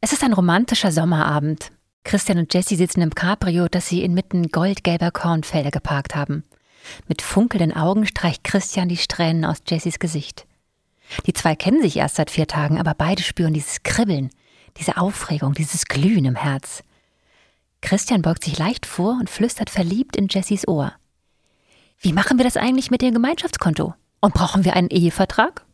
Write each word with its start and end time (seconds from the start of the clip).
Es 0.00 0.12
ist 0.12 0.22
ein 0.22 0.32
romantischer 0.32 0.92
Sommerabend. 0.92 1.72
Christian 2.04 2.38
und 2.38 2.52
Jessie 2.54 2.76
sitzen 2.76 3.00
im 3.00 3.14
Cabrio, 3.14 3.66
das 3.68 3.88
sie 3.88 4.02
inmitten 4.02 4.48
goldgelber 4.48 5.10
Kornfelder 5.10 5.70
geparkt 5.70 6.14
haben. 6.14 6.44
Mit 7.08 7.22
funkelnden 7.22 7.72
Augen 7.76 8.06
streicht 8.06 8.44
Christian 8.44 8.88
die 8.88 8.96
Strähnen 8.96 9.44
aus 9.44 9.58
Jessies 9.66 9.98
Gesicht. 9.98 10.46
Die 11.26 11.32
zwei 11.32 11.56
kennen 11.56 11.82
sich 11.82 11.96
erst 11.96 12.16
seit 12.16 12.30
vier 12.30 12.46
Tagen, 12.46 12.78
aber 12.78 12.94
beide 12.94 13.22
spüren 13.22 13.54
dieses 13.54 13.82
Kribbeln, 13.82 14.30
diese 14.76 14.96
Aufregung, 14.96 15.54
dieses 15.54 15.86
Glühen 15.86 16.24
im 16.24 16.36
Herz. 16.36 16.82
Christian 17.80 18.22
beugt 18.22 18.44
sich 18.44 18.58
leicht 18.58 18.86
vor 18.86 19.16
und 19.18 19.30
flüstert 19.30 19.70
verliebt 19.70 20.16
in 20.16 20.28
Jessies 20.28 20.68
Ohr. 20.68 20.92
Wie 21.98 22.12
machen 22.12 22.38
wir 22.38 22.44
das 22.44 22.56
eigentlich 22.56 22.90
mit 22.90 23.02
dem 23.02 23.14
Gemeinschaftskonto? 23.14 23.94
Und 24.20 24.34
brauchen 24.34 24.64
wir 24.64 24.74
einen 24.74 24.90
Ehevertrag? 24.90 25.65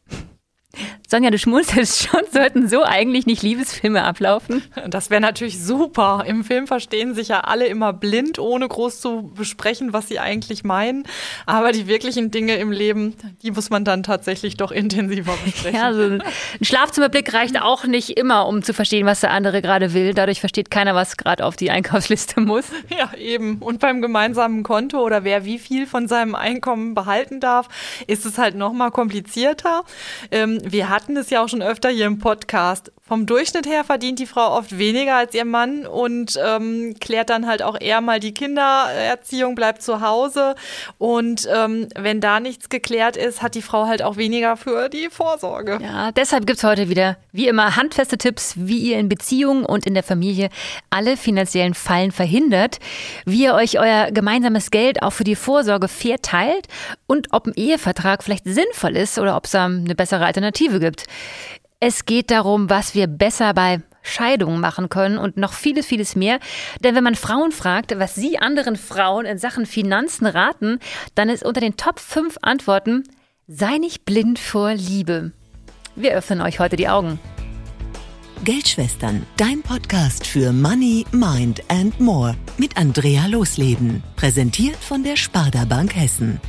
Sonja, 1.07 1.31
du 1.31 1.37
schmunzelst 1.37 2.09
schon, 2.09 2.23
sollten 2.33 2.69
so 2.69 2.83
eigentlich 2.83 3.27
nicht 3.27 3.43
Liebesfilme 3.43 4.03
ablaufen? 4.03 4.63
Das 4.89 5.11
wäre 5.11 5.21
natürlich 5.21 5.63
super. 5.63 6.25
Im 6.27 6.43
Film 6.43 6.67
verstehen 6.67 7.15
sich 7.15 7.29
ja 7.29 7.41
alle 7.41 7.67
immer 7.67 7.93
blind, 7.93 8.39
ohne 8.39 8.67
groß 8.67 9.01
zu 9.03 9.31
besprechen, 9.35 9.93
was 9.93 10.09
sie 10.09 10.19
eigentlich 10.19 10.65
meinen. 10.65 11.05
Aber 11.45 11.73
die 11.73 11.87
wirklichen 11.87 12.31
Dinge 12.31 12.57
im 12.57 12.73
Leben, 12.73 13.15
die 13.43 13.51
muss 13.51 13.69
man 13.69 13.85
dann 13.85 14.03
tatsächlich 14.03 14.57
doch 14.57 14.71
intensiver 14.73 15.37
besprechen. 15.45 15.79
Ja, 15.79 15.87
also 15.89 16.03
ein 16.03 16.23
Schlafzimmerblick 16.63 17.35
reicht 17.35 17.61
auch 17.61 17.85
nicht 17.85 18.17
immer, 18.17 18.47
um 18.47 18.63
zu 18.63 18.73
verstehen, 18.73 19.05
was 19.05 19.21
der 19.21 19.33
andere 19.33 19.61
gerade 19.61 19.93
will. 19.93 20.15
Dadurch 20.15 20.41
versteht 20.41 20.71
keiner, 20.71 20.95
was 20.95 21.19
gerade 21.19 21.45
auf 21.45 21.57
die 21.57 21.71
Einkaufsliste 21.71 22.41
muss. 22.41 22.65
Ja, 22.89 23.13
eben. 23.19 23.59
Und 23.59 23.81
beim 23.81 24.01
gemeinsamen 24.01 24.63
Konto 24.63 25.01
oder 25.03 25.25
wer 25.25 25.45
wie 25.45 25.59
viel 25.59 25.87
von 25.87 26.09
seinem 26.09 26.35
Einkommen 26.35 26.95
behalten 26.95 27.41
darf, 27.41 27.69
ist 28.07 28.25
es 28.25 28.39
halt 28.39 28.55
noch 28.55 28.73
mal 28.73 28.91
komplizierter. 28.91 29.85
Ähm, 30.31 30.62
wir 30.65 30.89
hatten 30.89 31.17
es 31.17 31.31
ja 31.31 31.43
auch 31.43 31.49
schon 31.49 31.63
öfter 31.63 31.91
hier 31.91 32.07
im 32.07 32.19
Podcast. 32.19 32.93
Vom 33.13 33.27
Durchschnitt 33.27 33.67
her 33.67 33.85
verdient 33.85 34.21
die 34.21 34.27
Frau 34.27 34.57
oft 34.57 34.79
weniger 34.79 35.17
als 35.17 35.35
ihr 35.35 35.45
Mann 35.45 35.85
und 35.85 36.41
ähm, 36.43 36.95
klärt 36.99 37.29
dann 37.29 37.47
halt 37.47 37.61
auch 37.61 37.79
eher 37.79 38.01
mal 38.01 38.21
die 38.21 38.33
Kindererziehung, 38.33 39.55
bleibt 39.55 39.83
zu 39.83 40.01
Hause. 40.01 40.55
Und 40.97 41.47
ähm, 41.55 41.89
wenn 41.95 42.23
da 42.23 42.41
nichts 42.41 42.71
geklärt 42.71 43.19
ist, 43.19 43.43
hat 43.43 43.55
die 43.55 43.61
Frau 43.61 43.85
halt 43.85 44.01
auch 44.01 44.17
weniger 44.17 44.57
für 44.57 44.89
die 44.89 45.11
Vorsorge. 45.11 45.79
Ja, 45.83 46.11
deshalb 46.11 46.47
gibt 46.47 46.57
es 46.57 46.65
heute 46.65 46.89
wieder, 46.89 47.19
wie 47.33 47.49
immer, 47.49 47.77
handfeste 47.77 48.17
Tipps, 48.17 48.55
wie 48.57 48.79
ihr 48.79 48.99
in 48.99 49.11
Beziehungen 49.11 49.67
und 49.67 49.85
in 49.85 49.93
der 49.93 50.05
Familie 50.05 50.49
alle 50.89 51.19
finanziellen 51.19 51.75
Fallen 51.75 52.13
verhindert, 52.13 52.79
wie 53.27 53.45
ihr 53.45 53.53
euch 53.53 53.79
euer 53.79 54.11
gemeinsames 54.11 54.71
Geld 54.71 55.03
auch 55.03 55.13
für 55.13 55.25
die 55.25 55.37
Vorsorge 55.37 55.89
fair 55.89 56.23
teilt 56.23 56.67
und 57.07 57.29
ob 57.33 57.47
ein 57.47 57.53
Ehevertrag 57.57 58.25
vielleicht 58.25 58.45
sinnvoll 58.47 58.97
ist 58.97 59.19
oder 59.19 59.37
ob 59.37 59.45
es 59.45 59.55
eine 59.55 59.95
bessere 59.95 60.25
Alternative 60.25 60.81
gibt. 60.81 61.05
Es 61.85 62.05
geht 62.05 62.31
darum, 62.31 62.71
was 62.71 62.95
wir 62.95 63.09
besser 63.09 63.55
bei 63.55 63.83
Scheidungen 64.03 64.61
machen 64.61 64.89
können 64.89 65.19
und 65.19 65.37
noch 65.37 65.53
vieles, 65.53 65.85
vieles 65.85 66.15
mehr. 66.15 66.39
Denn 66.79 66.95
wenn 66.95 67.03
man 67.03 67.17
Frauen 67.17 67.51
fragt, 67.51 67.99
was 67.99 68.15
sie 68.15 68.39
anderen 68.39 68.77
Frauen 68.77 69.27
in 69.27 69.37
Sachen 69.37 69.67
Finanzen 69.67 70.27
raten, 70.27 70.79
dann 71.17 71.29
ist 71.29 71.45
unter 71.45 71.61
den 71.61 71.77
Top 71.77 71.99
5 71.99 72.39
Antworten, 72.41 73.03
sei 73.49 73.79
nicht 73.79 74.05
blind 74.05 74.39
vor 74.39 74.75
Liebe. 74.75 75.33
Wir 75.97 76.13
öffnen 76.13 76.41
euch 76.41 76.61
heute 76.61 76.77
die 76.77 76.89
Augen. 76.89 77.19
Geldschwestern, 78.45 79.27
dein 79.37 79.63
Podcast 79.63 80.25
für 80.25 80.53
Money, 80.53 81.05
Mind 81.11 81.65
and 81.67 81.99
More 81.99 82.37
mit 82.59 82.77
Andrea 82.77 83.27
Losleben. 83.27 84.05
Präsentiert 84.15 84.77
von 84.77 85.03
der 85.03 85.17
Sparda 85.17 85.65
Bank 85.65 85.97
Hessen. 85.97 86.41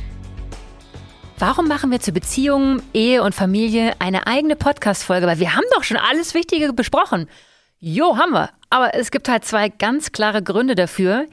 Warum 1.38 1.66
machen 1.66 1.90
wir 1.90 1.98
zu 1.98 2.12
Beziehungen, 2.12 2.80
Ehe 2.92 3.20
und 3.22 3.34
Familie 3.34 3.94
eine 3.98 4.28
eigene 4.28 4.54
Podcast-Folge? 4.54 5.26
Weil 5.26 5.40
wir 5.40 5.54
haben 5.54 5.64
doch 5.74 5.82
schon 5.82 5.96
alles 5.96 6.32
Wichtige 6.32 6.72
besprochen. 6.72 7.28
Jo, 7.80 8.16
haben 8.16 8.32
wir. 8.32 8.50
Aber 8.70 8.94
es 8.94 9.10
gibt 9.10 9.28
halt 9.28 9.44
zwei 9.44 9.68
ganz 9.68 10.12
klare 10.12 10.44
Gründe 10.44 10.76
dafür. 10.76 11.26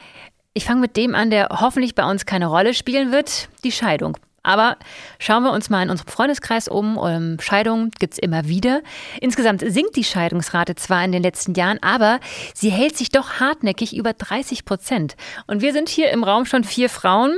Ich 0.54 0.66
fange 0.66 0.82
mit 0.82 0.98
dem 0.98 1.14
an, 1.14 1.30
der 1.30 1.50
hoffentlich 1.52 1.94
bei 1.94 2.10
uns 2.10 2.26
keine 2.26 2.48
Rolle 2.48 2.74
spielen 2.74 3.12
wird, 3.12 3.48
die 3.64 3.72
Scheidung. 3.72 4.18
Aber 4.44 4.78
schauen 5.20 5.44
wir 5.44 5.52
uns 5.52 5.70
mal 5.70 5.84
in 5.84 5.92
unserem 5.92 6.10
Freundeskreis 6.10 6.68
um. 6.68 6.98
Um 6.98 7.40
Scheidungen 7.40 7.92
gibt 8.00 8.14
es 8.14 8.20
immer 8.20 8.48
wieder. 8.48 8.82
Insgesamt 9.20 9.64
sinkt 9.66 9.96
die 9.96 10.04
Scheidungsrate 10.04 10.74
zwar 10.74 11.06
in 11.06 11.12
den 11.12 11.22
letzten 11.22 11.54
Jahren, 11.54 11.78
aber 11.84 12.20
sie 12.56 12.72
hält 12.72 12.98
sich 12.98 13.10
doch 13.10 13.40
hartnäckig 13.40 13.96
über 13.96 14.14
30 14.14 14.66
Prozent. 14.66 15.16
Und 15.46 15.62
wir 15.62 15.74
sind 15.74 15.90
hier 15.90 16.10
im 16.10 16.24
Raum 16.24 16.48
schon 16.48 16.64
vier 16.64 16.90
Frauen. 16.90 17.38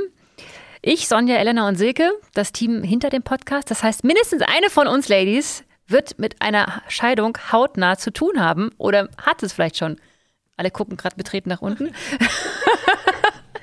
Ich, 0.86 1.08
Sonja, 1.08 1.36
Elena 1.36 1.66
und 1.66 1.76
Silke, 1.76 2.12
das 2.34 2.52
Team 2.52 2.82
hinter 2.82 3.08
dem 3.08 3.22
Podcast. 3.22 3.70
Das 3.70 3.82
heißt, 3.82 4.04
mindestens 4.04 4.42
eine 4.42 4.68
von 4.68 4.86
uns 4.86 5.08
Ladies 5.08 5.64
wird 5.86 6.18
mit 6.18 6.42
einer 6.42 6.82
Scheidung 6.88 7.38
hautnah 7.50 7.96
zu 7.96 8.12
tun 8.12 8.38
haben 8.38 8.70
oder 8.76 9.08
hat 9.16 9.42
es 9.42 9.54
vielleicht 9.54 9.78
schon. 9.78 9.96
Alle 10.58 10.70
gucken 10.70 10.98
gerade 10.98 11.16
betreten 11.16 11.48
nach 11.48 11.62
unten. 11.62 11.94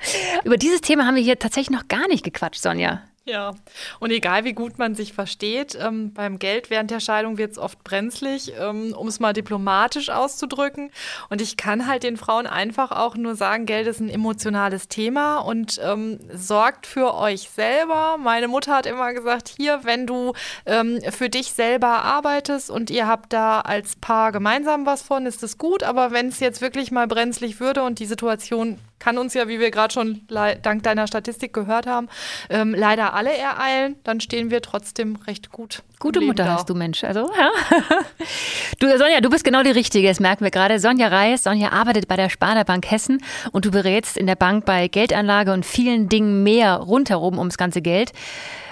Über 0.44 0.56
dieses 0.56 0.80
Thema 0.80 1.06
haben 1.06 1.14
wir 1.14 1.22
hier 1.22 1.38
tatsächlich 1.38 1.70
noch 1.70 1.86
gar 1.86 2.08
nicht 2.08 2.24
gequatscht, 2.24 2.60
Sonja. 2.60 3.02
Ja, 3.24 3.54
und 4.00 4.10
egal 4.10 4.42
wie 4.42 4.52
gut 4.52 4.78
man 4.78 4.96
sich 4.96 5.12
versteht, 5.12 5.78
ähm, 5.80 6.12
beim 6.12 6.40
Geld 6.40 6.70
während 6.70 6.90
der 6.90 6.98
Scheidung 6.98 7.38
wird 7.38 7.52
es 7.52 7.58
oft 7.58 7.84
brenzlig, 7.84 8.52
ähm, 8.58 8.92
um 8.94 9.06
es 9.06 9.20
mal 9.20 9.32
diplomatisch 9.32 10.10
auszudrücken. 10.10 10.90
Und 11.30 11.40
ich 11.40 11.56
kann 11.56 11.86
halt 11.86 12.02
den 12.02 12.16
Frauen 12.16 12.48
einfach 12.48 12.90
auch 12.90 13.14
nur 13.14 13.36
sagen, 13.36 13.64
Geld 13.64 13.86
ist 13.86 14.00
ein 14.00 14.08
emotionales 14.08 14.88
Thema 14.88 15.38
und 15.38 15.80
ähm, 15.84 16.18
sorgt 16.34 16.84
für 16.84 17.14
euch 17.14 17.48
selber. 17.48 18.16
Meine 18.18 18.48
Mutter 18.48 18.74
hat 18.74 18.86
immer 18.86 19.12
gesagt, 19.14 19.54
hier, 19.56 19.84
wenn 19.84 20.08
du 20.08 20.32
ähm, 20.66 20.98
für 21.12 21.28
dich 21.28 21.52
selber 21.52 22.02
arbeitest 22.02 22.72
und 22.72 22.90
ihr 22.90 23.06
habt 23.06 23.32
da 23.32 23.60
als 23.60 23.94
Paar 23.94 24.32
gemeinsam 24.32 24.84
was 24.84 25.00
von, 25.00 25.26
ist 25.26 25.44
das 25.44 25.58
gut. 25.58 25.84
Aber 25.84 26.10
wenn 26.10 26.26
es 26.26 26.40
jetzt 26.40 26.60
wirklich 26.60 26.90
mal 26.90 27.06
brenzlig 27.06 27.60
würde 27.60 27.84
und 27.84 28.00
die 28.00 28.06
Situation 28.06 28.80
kann 29.02 29.18
uns 29.18 29.34
ja, 29.34 29.48
wie 29.48 29.58
wir 29.58 29.72
gerade 29.72 29.92
schon 29.92 30.20
dank 30.28 30.84
deiner 30.84 31.08
Statistik 31.08 31.52
gehört 31.52 31.88
haben, 31.88 32.08
ähm, 32.48 32.72
leider 32.72 33.14
alle 33.14 33.36
ereilen, 33.36 33.96
dann 34.04 34.20
stehen 34.20 34.52
wir 34.52 34.62
trotzdem 34.62 35.16
recht 35.26 35.50
gut. 35.50 35.82
Gute 35.98 36.20
Mutter 36.20 36.44
da. 36.44 36.54
hast 36.54 36.70
du, 36.70 36.74
Mensch. 36.74 37.02
Also, 37.02 37.28
ja. 37.36 37.50
du, 38.78 38.96
Sonja, 38.96 39.20
du 39.20 39.28
bist 39.28 39.42
genau 39.42 39.64
die 39.64 39.72
Richtige, 39.72 40.06
das 40.06 40.20
merken 40.20 40.44
wir 40.44 40.52
gerade. 40.52 40.78
Sonja 40.78 41.08
Reis, 41.08 41.42
Sonja 41.42 41.72
arbeitet 41.72 42.06
bei 42.06 42.14
der 42.14 42.30
Sparda 42.30 42.62
Bank 42.62 42.88
Hessen 42.88 43.18
und 43.50 43.64
du 43.64 43.72
berätst 43.72 44.16
in 44.16 44.28
der 44.28 44.36
Bank 44.36 44.66
bei 44.66 44.86
Geldanlage 44.86 45.52
und 45.52 45.66
vielen 45.66 46.08
Dingen 46.08 46.44
mehr 46.44 46.76
rundherum 46.76 47.38
ums 47.38 47.58
ganze 47.58 47.82
Geld. 47.82 48.12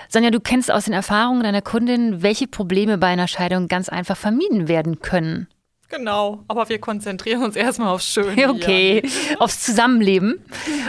Sonja, 0.09 0.31
du 0.31 0.39
kennst 0.39 0.71
aus 0.71 0.85
den 0.85 0.95
Erfahrungen 0.95 1.43
deiner 1.43 1.63
Kundin, 1.63 2.23
welche 2.23 2.47
Probleme 2.47 2.99
bei 2.99 3.09
einer 3.09 3.27
Scheidung 3.27 3.67
ganz 3.67 3.89
einfach 3.89 4.17
vermieden 4.17 4.69
werden 4.69 5.01
können. 5.01 5.49
Genau, 5.91 6.45
aber 6.47 6.69
wir 6.69 6.79
konzentrieren 6.79 7.43
uns 7.43 7.57
erstmal 7.57 7.89
aufs 7.89 8.07
Schöne. 8.07 8.31
Okay, 8.49 9.03
hier. 9.05 9.41
aufs 9.41 9.61
Zusammenleben. 9.61 10.43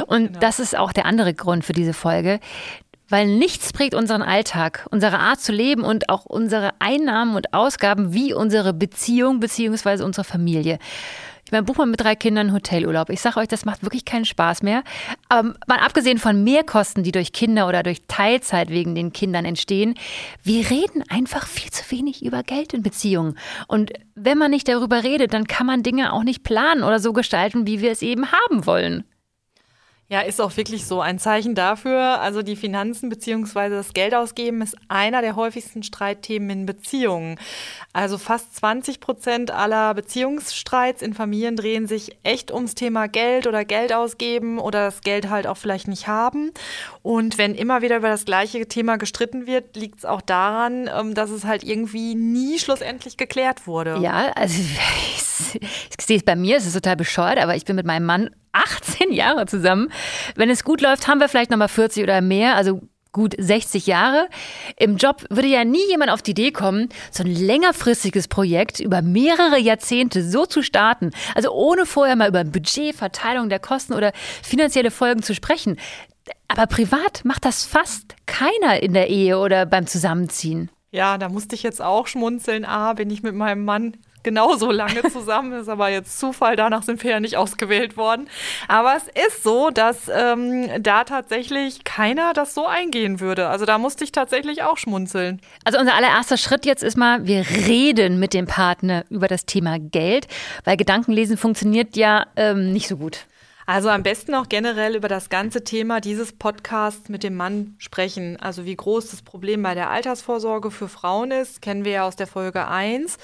Und 0.05 0.27
genau. 0.27 0.39
das 0.39 0.59
ist 0.59 0.77
auch 0.77 0.93
der 0.93 1.05
andere 1.05 1.33
Grund 1.33 1.65
für 1.65 1.73
diese 1.73 1.93
Folge. 1.93 2.39
Weil 3.09 3.27
nichts 3.27 3.73
prägt 3.73 3.93
unseren 3.93 4.21
Alltag, 4.21 4.87
unsere 4.89 5.19
Art 5.19 5.41
zu 5.41 5.51
leben 5.51 5.83
und 5.83 6.07
auch 6.07 6.25
unsere 6.25 6.71
Einnahmen 6.79 7.35
und 7.35 7.53
Ausgaben 7.53 8.13
wie 8.13 8.33
unsere 8.33 8.73
Beziehung 8.73 9.41
bzw. 9.41 10.03
unsere 10.03 10.23
Familie. 10.23 10.79
Meine, 11.51 11.63
buch 11.63 11.77
mal 11.77 11.85
mit 11.85 11.99
drei 11.99 12.15
Kindern 12.15 12.53
Hotelurlaub. 12.53 13.09
Ich 13.09 13.21
sage 13.21 13.39
euch, 13.39 13.47
das 13.47 13.65
macht 13.65 13.83
wirklich 13.83 14.05
keinen 14.05 14.25
Spaß 14.25 14.63
mehr. 14.63 14.83
Aber 15.29 15.53
mal 15.67 15.79
abgesehen 15.79 16.17
von 16.17 16.43
Mehrkosten, 16.43 17.03
die 17.03 17.11
durch 17.11 17.33
Kinder 17.33 17.67
oder 17.67 17.83
durch 17.83 18.01
Teilzeit 18.07 18.69
wegen 18.69 18.95
den 18.95 19.11
Kindern 19.13 19.45
entstehen, 19.45 19.95
wir 20.43 20.69
reden 20.69 21.03
einfach 21.09 21.45
viel 21.45 21.69
zu 21.69 21.89
wenig 21.91 22.23
über 22.25 22.43
Geld 22.43 22.73
in 22.73 22.83
Beziehungen. 22.83 23.37
Und 23.67 23.91
wenn 24.15 24.37
man 24.37 24.51
nicht 24.51 24.67
darüber 24.67 25.03
redet, 25.03 25.33
dann 25.33 25.45
kann 25.45 25.67
man 25.67 25.83
Dinge 25.83 26.13
auch 26.13 26.23
nicht 26.23 26.43
planen 26.43 26.83
oder 26.83 26.99
so 26.99 27.13
gestalten, 27.13 27.67
wie 27.67 27.81
wir 27.81 27.91
es 27.91 28.01
eben 28.01 28.31
haben 28.31 28.65
wollen. 28.65 29.03
Ja, 30.11 30.19
ist 30.19 30.41
auch 30.41 30.57
wirklich 30.57 30.85
so 30.85 30.99
ein 30.99 31.19
Zeichen 31.19 31.55
dafür. 31.55 32.19
Also 32.19 32.41
die 32.41 32.57
Finanzen 32.57 33.07
bzw. 33.07 33.69
das 33.69 33.93
Geld 33.93 34.13
ausgeben 34.13 34.61
ist 34.61 34.75
einer 34.89 35.21
der 35.21 35.37
häufigsten 35.37 35.83
Streitthemen 35.83 36.49
in 36.49 36.65
Beziehungen. 36.65 37.39
Also 37.93 38.17
fast 38.17 38.53
20 38.57 38.99
Prozent 38.99 39.51
aller 39.51 39.93
Beziehungsstreits 39.93 41.01
in 41.01 41.13
Familien 41.13 41.55
drehen 41.55 41.87
sich 41.87 42.17
echt 42.23 42.51
ums 42.51 42.75
Thema 42.75 43.07
Geld 43.07 43.47
oder 43.47 43.63
Geld 43.63 43.93
ausgeben 43.93 44.59
oder 44.59 44.83
das 44.83 44.99
Geld 44.99 45.29
halt 45.29 45.47
auch 45.47 45.55
vielleicht 45.55 45.87
nicht 45.87 46.07
haben. 46.07 46.51
Und 47.03 47.37
wenn 47.37 47.55
immer 47.55 47.81
wieder 47.81 47.95
über 47.95 48.09
das 48.09 48.25
gleiche 48.25 48.67
Thema 48.67 48.97
gestritten 48.97 49.47
wird, 49.47 49.77
liegt 49.77 49.99
es 49.99 50.05
auch 50.05 50.19
daran, 50.19 50.89
ähm, 50.93 51.13
dass 51.13 51.29
es 51.29 51.45
halt 51.45 51.63
irgendwie 51.63 52.15
nie 52.15 52.59
schlussendlich 52.59 53.15
geklärt 53.15 53.65
wurde. 53.65 53.97
Ja, 54.01 54.33
also 54.35 54.59
ich, 54.59 55.61
ich 55.61 56.05
sehe 56.05 56.17
es 56.17 56.23
bei 56.23 56.35
mir, 56.35 56.57
es 56.57 56.65
ist 56.65 56.73
total 56.73 56.97
bescheuert, 56.97 57.37
aber 57.37 57.55
ich 57.55 57.63
bin 57.63 57.77
mit 57.77 57.85
meinem 57.85 58.05
Mann 58.05 58.29
18 58.53 59.11
Jahre 59.11 59.45
zusammen. 59.45 59.91
Wenn 60.35 60.49
es 60.49 60.63
gut 60.63 60.81
läuft, 60.81 61.07
haben 61.07 61.19
wir 61.19 61.29
vielleicht 61.29 61.51
nochmal 61.51 61.69
40 61.69 62.03
oder 62.03 62.21
mehr, 62.21 62.55
also 62.55 62.81
gut 63.11 63.35
60 63.37 63.87
Jahre. 63.87 64.27
Im 64.77 64.97
Job 64.97 65.25
würde 65.29 65.47
ja 65.47 65.63
nie 65.63 65.85
jemand 65.89 66.11
auf 66.11 66.21
die 66.21 66.31
Idee 66.31 66.51
kommen, 66.51 66.89
so 67.11 67.23
ein 67.23 67.33
längerfristiges 67.33 68.27
Projekt 68.27 68.79
über 68.79 69.01
mehrere 69.01 69.59
Jahrzehnte 69.59 70.23
so 70.23 70.45
zu 70.45 70.61
starten, 70.61 71.11
also 71.35 71.51
ohne 71.51 71.85
vorher 71.85 72.15
mal 72.15 72.29
über 72.29 72.43
Budget, 72.43 72.95
Verteilung 72.95 73.49
der 73.49 73.59
Kosten 73.59 73.93
oder 73.93 74.13
finanzielle 74.43 74.91
Folgen 74.91 75.23
zu 75.23 75.35
sprechen. 75.35 75.77
Aber 76.47 76.67
privat 76.67 77.25
macht 77.25 77.45
das 77.45 77.65
fast 77.65 78.15
keiner 78.25 78.81
in 78.81 78.93
der 78.93 79.09
Ehe 79.09 79.39
oder 79.39 79.65
beim 79.65 79.87
Zusammenziehen. 79.87 80.69
Ja, 80.91 81.17
da 81.17 81.29
musste 81.29 81.55
ich 81.55 81.63
jetzt 81.63 81.81
auch 81.81 82.07
schmunzeln. 82.07 82.65
A, 82.65 82.93
bin 82.93 83.09
ich 83.09 83.23
mit 83.23 83.33
meinem 83.33 83.63
Mann 83.63 83.97
genauso 84.23 84.71
lange 84.71 85.03
zusammen. 85.11 85.53
ist 85.53 85.69
aber 85.69 85.89
jetzt 85.89 86.19
Zufall, 86.19 86.55
danach 86.55 86.83
sind 86.83 87.03
wir 87.03 87.11
ja 87.11 87.19
nicht 87.19 87.37
ausgewählt 87.37 87.97
worden. 87.97 88.29
Aber 88.67 88.95
es 88.95 89.07
ist 89.27 89.43
so, 89.43 89.69
dass 89.69 90.09
ähm, 90.13 90.69
da 90.79 91.03
tatsächlich 91.03 91.83
keiner 91.83 92.33
das 92.33 92.53
so 92.53 92.65
eingehen 92.65 93.19
würde. 93.19 93.47
Also 93.47 93.65
da 93.65 93.77
musste 93.77 94.03
ich 94.03 94.11
tatsächlich 94.11 94.63
auch 94.63 94.77
schmunzeln. 94.77 95.41
Also 95.63 95.79
unser 95.79 95.95
allererster 95.95 96.37
Schritt 96.37 96.65
jetzt 96.65 96.83
ist 96.83 96.97
mal, 96.97 97.25
wir 97.25 97.45
reden 97.49 98.19
mit 98.19 98.33
dem 98.33 98.47
Partner 98.47 99.05
über 99.09 99.27
das 99.27 99.45
Thema 99.45 99.79
Geld, 99.79 100.27
weil 100.63 100.77
Gedankenlesen 100.77 101.37
funktioniert 101.37 101.95
ja 101.95 102.25
ähm, 102.35 102.73
nicht 102.73 102.87
so 102.87 102.97
gut. 102.97 103.25
Also 103.65 103.89
am 103.89 104.03
besten 104.03 104.35
auch 104.35 104.49
generell 104.49 104.95
über 104.95 105.07
das 105.07 105.29
ganze 105.29 105.63
Thema 105.63 106.01
dieses 106.01 106.33
Podcasts 106.33 107.09
mit 107.09 107.23
dem 107.23 107.37
Mann 107.37 107.75
sprechen. 107.77 108.37
Also 108.37 108.65
wie 108.65 108.75
groß 108.75 109.11
das 109.11 109.21
Problem 109.21 109.63
bei 109.63 109.75
der 109.75 109.89
Altersvorsorge 109.89 110.71
für 110.71 110.89
Frauen 110.89 111.31
ist, 111.31 111.61
kennen 111.61 111.85
wir 111.85 111.91
ja 111.91 112.03
aus 112.05 112.15
der 112.15 112.27
Folge 112.27 112.67
1. 112.67 113.17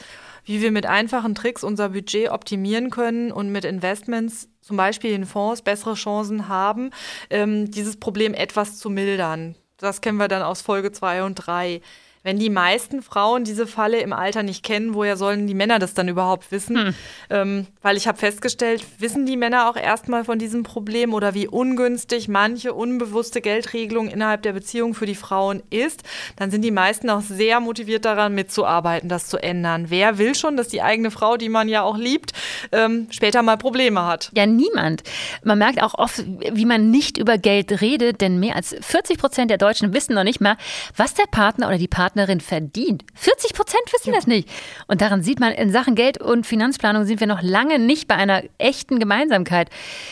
Wie 0.47 0.61
wir 0.61 0.71
mit 0.71 0.85
einfachen 0.85 1.35
Tricks 1.35 1.61
unser 1.61 1.89
Budget 1.89 2.29
optimieren 2.31 2.89
können 2.89 3.33
und 3.33 3.51
mit 3.51 3.65
Investments, 3.65 4.47
zum 4.61 4.77
Beispiel 4.77 5.11
in 5.11 5.25
Fonds, 5.25 5.61
bessere 5.61 5.95
Chancen 5.95 6.47
haben, 6.47 6.91
ähm, 7.29 7.69
dieses 7.69 7.97
Problem 7.97 8.33
etwas 8.33 8.77
zu 8.77 8.89
mildern. 8.89 9.55
Das 9.75 9.99
kennen 9.99 10.17
wir 10.17 10.29
dann 10.29 10.41
aus 10.41 10.61
Folge 10.61 10.93
2 10.93 11.23
und 11.23 11.35
3. 11.35 11.81
Wenn 12.27 12.39
die 12.39 12.49
meisten 12.49 13.01
Frauen 13.01 13.45
diese 13.45 13.65
Falle 13.65 14.01
im 14.01 14.11
Alter 14.11 14.43
nicht 14.43 14.61
kennen, 14.61 14.93
woher 14.93 15.15
sollen 15.15 15.47
die 15.47 15.53
Männer 15.53 15.79
das 15.79 15.93
dann 15.93 16.09
überhaupt 16.09 16.51
wissen? 16.51 16.77
Hm. 16.77 16.95
Ähm, 17.29 17.67
weil 17.81 17.95
ich 17.95 18.05
habe 18.05 18.17
festgestellt, 18.17 18.83
wissen 18.99 19.25
die 19.25 19.37
Männer 19.37 19.69
auch 19.69 19.77
erstmal 19.77 20.25
von 20.25 20.37
diesem 20.37 20.63
Problem 20.63 21.13
oder 21.13 21.33
wie 21.35 21.47
ungünstig 21.47 22.27
manche 22.27 22.73
unbewusste 22.73 23.39
Geldregelung 23.39 24.09
innerhalb 24.09 24.41
der 24.41 24.51
Beziehung 24.51 24.93
für 24.93 25.05
die 25.05 25.15
Frauen 25.15 25.63
ist, 25.69 26.03
dann 26.35 26.51
sind 26.51 26.63
die 26.63 26.71
meisten 26.71 27.09
auch 27.09 27.21
sehr 27.21 27.61
motiviert 27.61 28.03
daran 28.03 28.35
mitzuarbeiten, 28.35 29.07
das 29.07 29.27
zu 29.27 29.37
ändern. 29.37 29.85
Wer 29.87 30.17
will 30.17 30.35
schon, 30.35 30.57
dass 30.57 30.67
die 30.67 30.81
eigene 30.81 31.11
Frau, 31.11 31.37
die 31.37 31.47
man 31.47 31.69
ja 31.69 31.83
auch 31.83 31.95
liebt, 31.95 32.33
ähm, 32.73 33.07
später 33.09 33.41
mal 33.41 33.55
Probleme 33.55 34.05
hat? 34.05 34.31
Ja, 34.35 34.45
niemand. 34.45 35.03
Man 35.45 35.59
merkt 35.59 35.81
auch 35.81 35.93
oft, 35.93 36.25
wie 36.27 36.65
man 36.65 36.91
nicht 36.91 37.17
über 37.17 37.37
Geld 37.37 37.79
redet, 37.79 38.19
denn 38.19 38.37
mehr 38.37 38.57
als 38.57 38.75
40 38.81 39.17
Prozent 39.17 39.49
der 39.49 39.57
Deutschen 39.57 39.93
wissen 39.93 40.13
noch 40.13 40.25
nicht 40.25 40.41
mal, 40.41 40.57
was 40.97 41.13
der 41.13 41.27
Partner 41.31 41.69
oder 41.69 41.77
die 41.77 41.87
Partnerin 41.87 42.16
Partnerin 42.17 42.41
verdient. 42.41 43.03
40 43.13 43.53
Prozent 43.53 43.83
wissen 43.93 44.09
ja. 44.09 44.15
das 44.15 44.25
nicht. 44.25 44.49
Und 44.87 45.01
daran 45.01 45.21
sieht 45.21 45.39
man, 45.39 45.53
in 45.53 45.71
Sachen 45.71 45.93
Geld 45.93 46.19
und 46.19 46.47
Finanzplanung 46.47 47.05
sind 47.05 47.19
wir 47.19 47.27
noch 47.27 47.43
lange 47.43 47.77
nicht 47.77 48.07
bei 48.07 48.15
einer 48.15 48.43
echten 48.57 48.97
Gemeinsamkeit. 48.99 49.69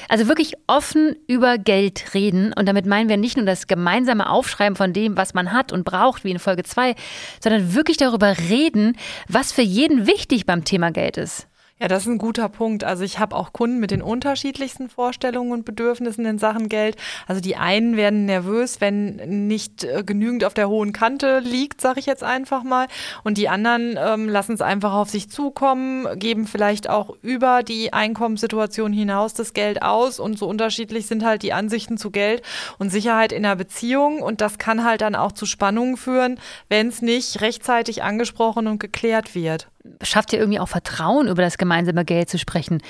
Also 0.07 0.28
wirklich 0.28 0.54
offen 0.68 1.16
über 1.28 1.57
Geld 1.57 2.13
reden. 2.13 2.54
Und 2.54 2.68
damit 2.68 2.86
meinen 2.86 3.10
wir 3.10 3.18
nicht 3.18 3.38
nur 3.38 3.46
das 3.46 3.66
gemeinsame 3.66 4.30
Aufschreiben 4.30 4.75
von 4.75 4.94
dem, 4.94 5.18
was 5.18 5.34
man 5.34 5.52
hat 5.52 5.74
und 5.74 5.84
braucht, 5.84 6.24
wie 6.24 6.31
in 6.31 6.40
Folge 6.40 6.63
2, 6.63 6.96
sondern 7.42 7.74
wirklich 7.74 7.98
darüber 7.98 8.38
reden, 8.38 8.98
was 9.28 9.51
für 9.51 9.63
jeden 9.63 10.06
wichtig 10.06 10.46
beim 10.46 10.63
Thema 10.63 10.92
Geld 10.92 11.18
ist. 11.18 11.48
Ja, 11.77 11.89
das 11.89 12.04
ist 12.04 12.07
ein 12.07 12.19
guter 12.19 12.48
Punkt. 12.48 12.86
Also 12.86 13.04
ich 13.04 13.19
habe 13.19 13.36
auch 13.36 13.51
Kunden 13.51 13.81
mit 13.81 13.92
den 13.92 14.01
unterschiedlichsten 14.01 14.88
Vorstellungen 14.88 15.51
und 15.51 15.66
Bedürfnissen 15.66 16.25
in 16.25 16.38
Sachen 16.39 16.69
Geld. 16.69 16.95
Also 17.27 17.42
die 17.42 17.57
einen 17.57 17.98
werden 17.98 18.24
nervös, 18.24 18.80
wenn 18.80 19.48
nicht 19.48 19.83
äh, 19.83 20.01
genügend 20.06 20.45
auf 20.45 20.54
der 20.54 20.69
hohen 20.69 20.94
Kante 20.94 21.39
liegt, 21.39 21.81
sage 21.81 22.00
ich 22.00 22.06
jetzt 22.06 22.24
einfach 22.24 22.63
mal. 22.63 22.88
Und 23.25 23.38
die 23.38 23.50
anderen 23.50 24.00
ähm, 24.00 24.30
lassen 24.30 24.54
es 24.54 24.62
einfach 24.62 24.94
auf 24.94 25.10
sich 25.10 25.30
zukommen, 25.30 26.18
geben 26.18 26.48
vielleicht 26.48 26.89
auch 26.89 27.13
über 27.22 27.62
die 27.62 27.92
Einkommenssituation 27.92 28.94
hinaus 28.94 29.33
das 29.33 29.51
Geld 29.51 29.81
aus. 29.81 30.22
Und 30.22 30.39
so 30.39 30.48
unterschiedlich 30.48 31.07
sind 31.07 31.25
halt 31.25 31.44
die 31.44 31.51
Ansichten 31.51 31.98
zu 31.98 32.10
Geld 32.10 32.42
und 32.80 32.89
Sicherheit 32.89 33.33
in 33.33 33.44
der 33.44 33.57
Beziehung. 33.57 34.22
Und 34.22 34.39
das 34.39 34.60
kann 34.60 34.86
halt 34.86 35.01
dann 35.01 35.13
auch 35.13 35.33
zu 35.33 35.45
Spannungen 35.45 35.98
führen, 35.98 36.39
wenn 36.69 36.88
es 36.88 37.01
nicht 37.01 37.42
rechtzeitig 37.42 38.01
angesprochen 38.01 38.68
und 38.68 38.80
geklärt 38.80 39.36
wird 39.36 39.68
schafft 40.02 40.34
ja 40.34 40.40
irgendwie 40.40 40.60
auch 40.60 40.68
Vertrauen, 40.68 41.28
über 41.28 41.42
das 41.42 41.58
gemeinsame 41.58 42.06
Geld 42.06 42.30
zu 42.30 42.38
sprechen. 42.38 42.82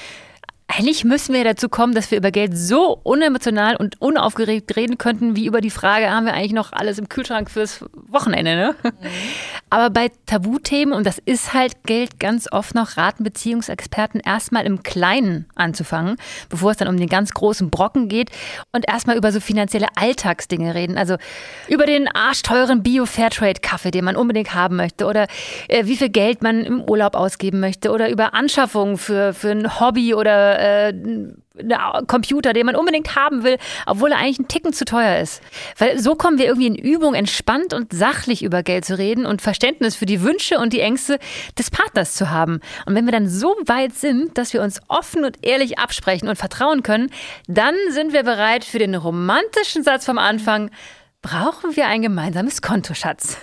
Eigentlich 0.68 1.04
müssen 1.04 1.34
wir 1.34 1.44
dazu 1.44 1.70
kommen, 1.70 1.94
dass 1.94 2.10
wir 2.10 2.18
über 2.18 2.32
Geld 2.32 2.58
so 2.58 3.00
unemotional 3.04 3.76
und 3.76 4.02
unaufgeregt 4.02 4.76
reden 4.76 4.98
könnten, 4.98 5.36
wie 5.36 5.46
über 5.46 5.62
die 5.62 5.70
Frage, 5.70 6.10
haben 6.10 6.26
wir 6.26 6.34
eigentlich 6.34 6.54
noch 6.54 6.74
alles 6.74 6.98
im 6.98 7.08
Kühlschrank 7.08 7.52
fürs 7.52 7.86
Wochenende, 7.94 8.56
ne? 8.56 8.76
Mhm. 8.84 8.92
Aber 9.76 9.90
bei 9.90 10.10
Tabuthemen, 10.26 10.94
und 10.94 11.06
das 11.06 11.18
ist 11.18 11.54
halt 11.54 11.84
Geld 11.84 12.18
ganz 12.18 12.50
oft 12.50 12.76
noch, 12.76 12.96
raten 12.96 13.26
Beziehungsexperten 13.26 14.22
erstmal 14.22 14.66
im 14.66 14.84
Kleinen 14.84 15.48
anzufangen, 15.54 16.16
bevor 16.48 16.72
es 16.72 16.78
dann 16.78 16.88
um 16.88 16.96
den 16.96 17.10
ganz 17.10 17.34
großen 17.34 17.70
Brocken 17.72 18.08
geht 18.08 18.32
und 18.72 18.88
erstmal 18.88 19.18
über 19.18 19.34
so 19.34 19.42
finanzielle 19.42 19.88
Alltagsdinge 19.98 20.76
reden. 20.76 20.98
Also 20.98 21.18
über 21.68 21.86
den 21.86 22.08
arschteuren 22.08 22.84
Bio-Fairtrade-Kaffee, 22.84 23.92
den 23.92 24.06
man 24.06 24.16
unbedingt 24.16 24.54
haben 24.54 24.78
möchte 24.78 25.08
oder 25.08 25.28
äh, 25.68 25.86
wie 25.86 25.98
viel 25.98 26.08
Geld 26.08 26.42
man 26.42 26.64
im 26.64 26.82
Urlaub 26.82 27.14
ausgeben 27.14 27.60
möchte 27.60 27.92
oder 27.92 28.10
über 28.10 28.34
Anschaffungen 28.34 28.98
für, 28.98 29.34
für 29.34 29.52
ein 29.52 29.82
Hobby 29.82 30.14
oder 30.14 30.88
äh, 30.88 30.94
Computer, 32.08 32.54
den 32.54 32.66
man 32.66 32.76
unbedingt 32.76 33.16
haben 33.16 33.44
will, 33.44 33.58
obwohl 33.86 34.12
er 34.12 34.18
eigentlich 34.18 34.40
ein 34.40 34.48
Ticken 34.48 34.74
zu 34.74 34.86
teuer 34.86 35.20
ist. 35.20 35.42
Weil 35.78 36.00
so 36.00 36.16
kommen 36.16 36.38
wir 36.38 36.46
irgendwie 36.46 36.68
in 36.68 36.76
Übung, 36.76 37.14
entspannt 37.14 37.74
und 37.74 37.94
sachlich 37.94 38.44
über 38.44 38.64
Geld 38.64 38.86
zu 38.86 38.98
reden 38.98 39.26
und 39.26 39.42
Verständnis 39.42 39.96
für 39.96 40.06
die 40.06 40.22
Wünsche 40.22 40.60
und 40.60 40.74
die 40.74 40.82
Ängste 40.82 41.20
des 41.58 41.72
Partners 41.72 42.14
zu 42.14 42.30
haben. 42.30 42.60
Und 42.86 42.96
wenn 42.96 43.06
wir 43.06 43.12
dann 43.12 43.30
so 43.30 43.56
weit 43.66 43.94
sind, 43.94 44.38
dass 44.38 44.54
wir 44.54 44.62
uns 44.62 44.82
offen 44.88 45.24
und 45.24 45.46
ehrlich 45.46 45.80
absprechen 45.80 46.28
und 46.28 46.36
vertrauen 46.36 46.84
können, 46.84 47.10
dann 47.48 47.76
sind 47.90 48.14
wir 48.14 48.24
bereit 48.24 48.64
für 48.64 48.80
den 48.80 48.96
romantischen 48.96 49.84
Satz 49.84 50.06
vom 50.06 50.18
Anfang, 50.18 50.72
brauchen 51.22 51.76
wir 51.76 51.88
ein 51.88 52.02
gemeinsames 52.02 52.62
Kontoschatz. 52.62 53.38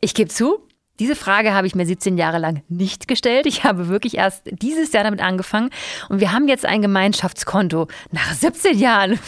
Ich 0.00 0.14
gebe 0.14 0.28
zu, 0.28 0.66
diese 0.98 1.16
Frage 1.16 1.54
habe 1.54 1.66
ich 1.66 1.74
mir 1.74 1.86
17 1.86 2.18
Jahre 2.18 2.38
lang 2.38 2.62
nicht 2.68 3.08
gestellt. 3.08 3.46
Ich 3.46 3.64
habe 3.64 3.88
wirklich 3.88 4.16
erst 4.16 4.42
dieses 4.50 4.92
Jahr 4.92 5.04
damit 5.04 5.20
angefangen 5.20 5.70
und 6.08 6.20
wir 6.20 6.32
haben 6.32 6.48
jetzt 6.48 6.66
ein 6.66 6.82
Gemeinschaftskonto 6.82 7.88
nach 8.10 8.32
17 8.34 8.78
Jahren. 8.78 9.18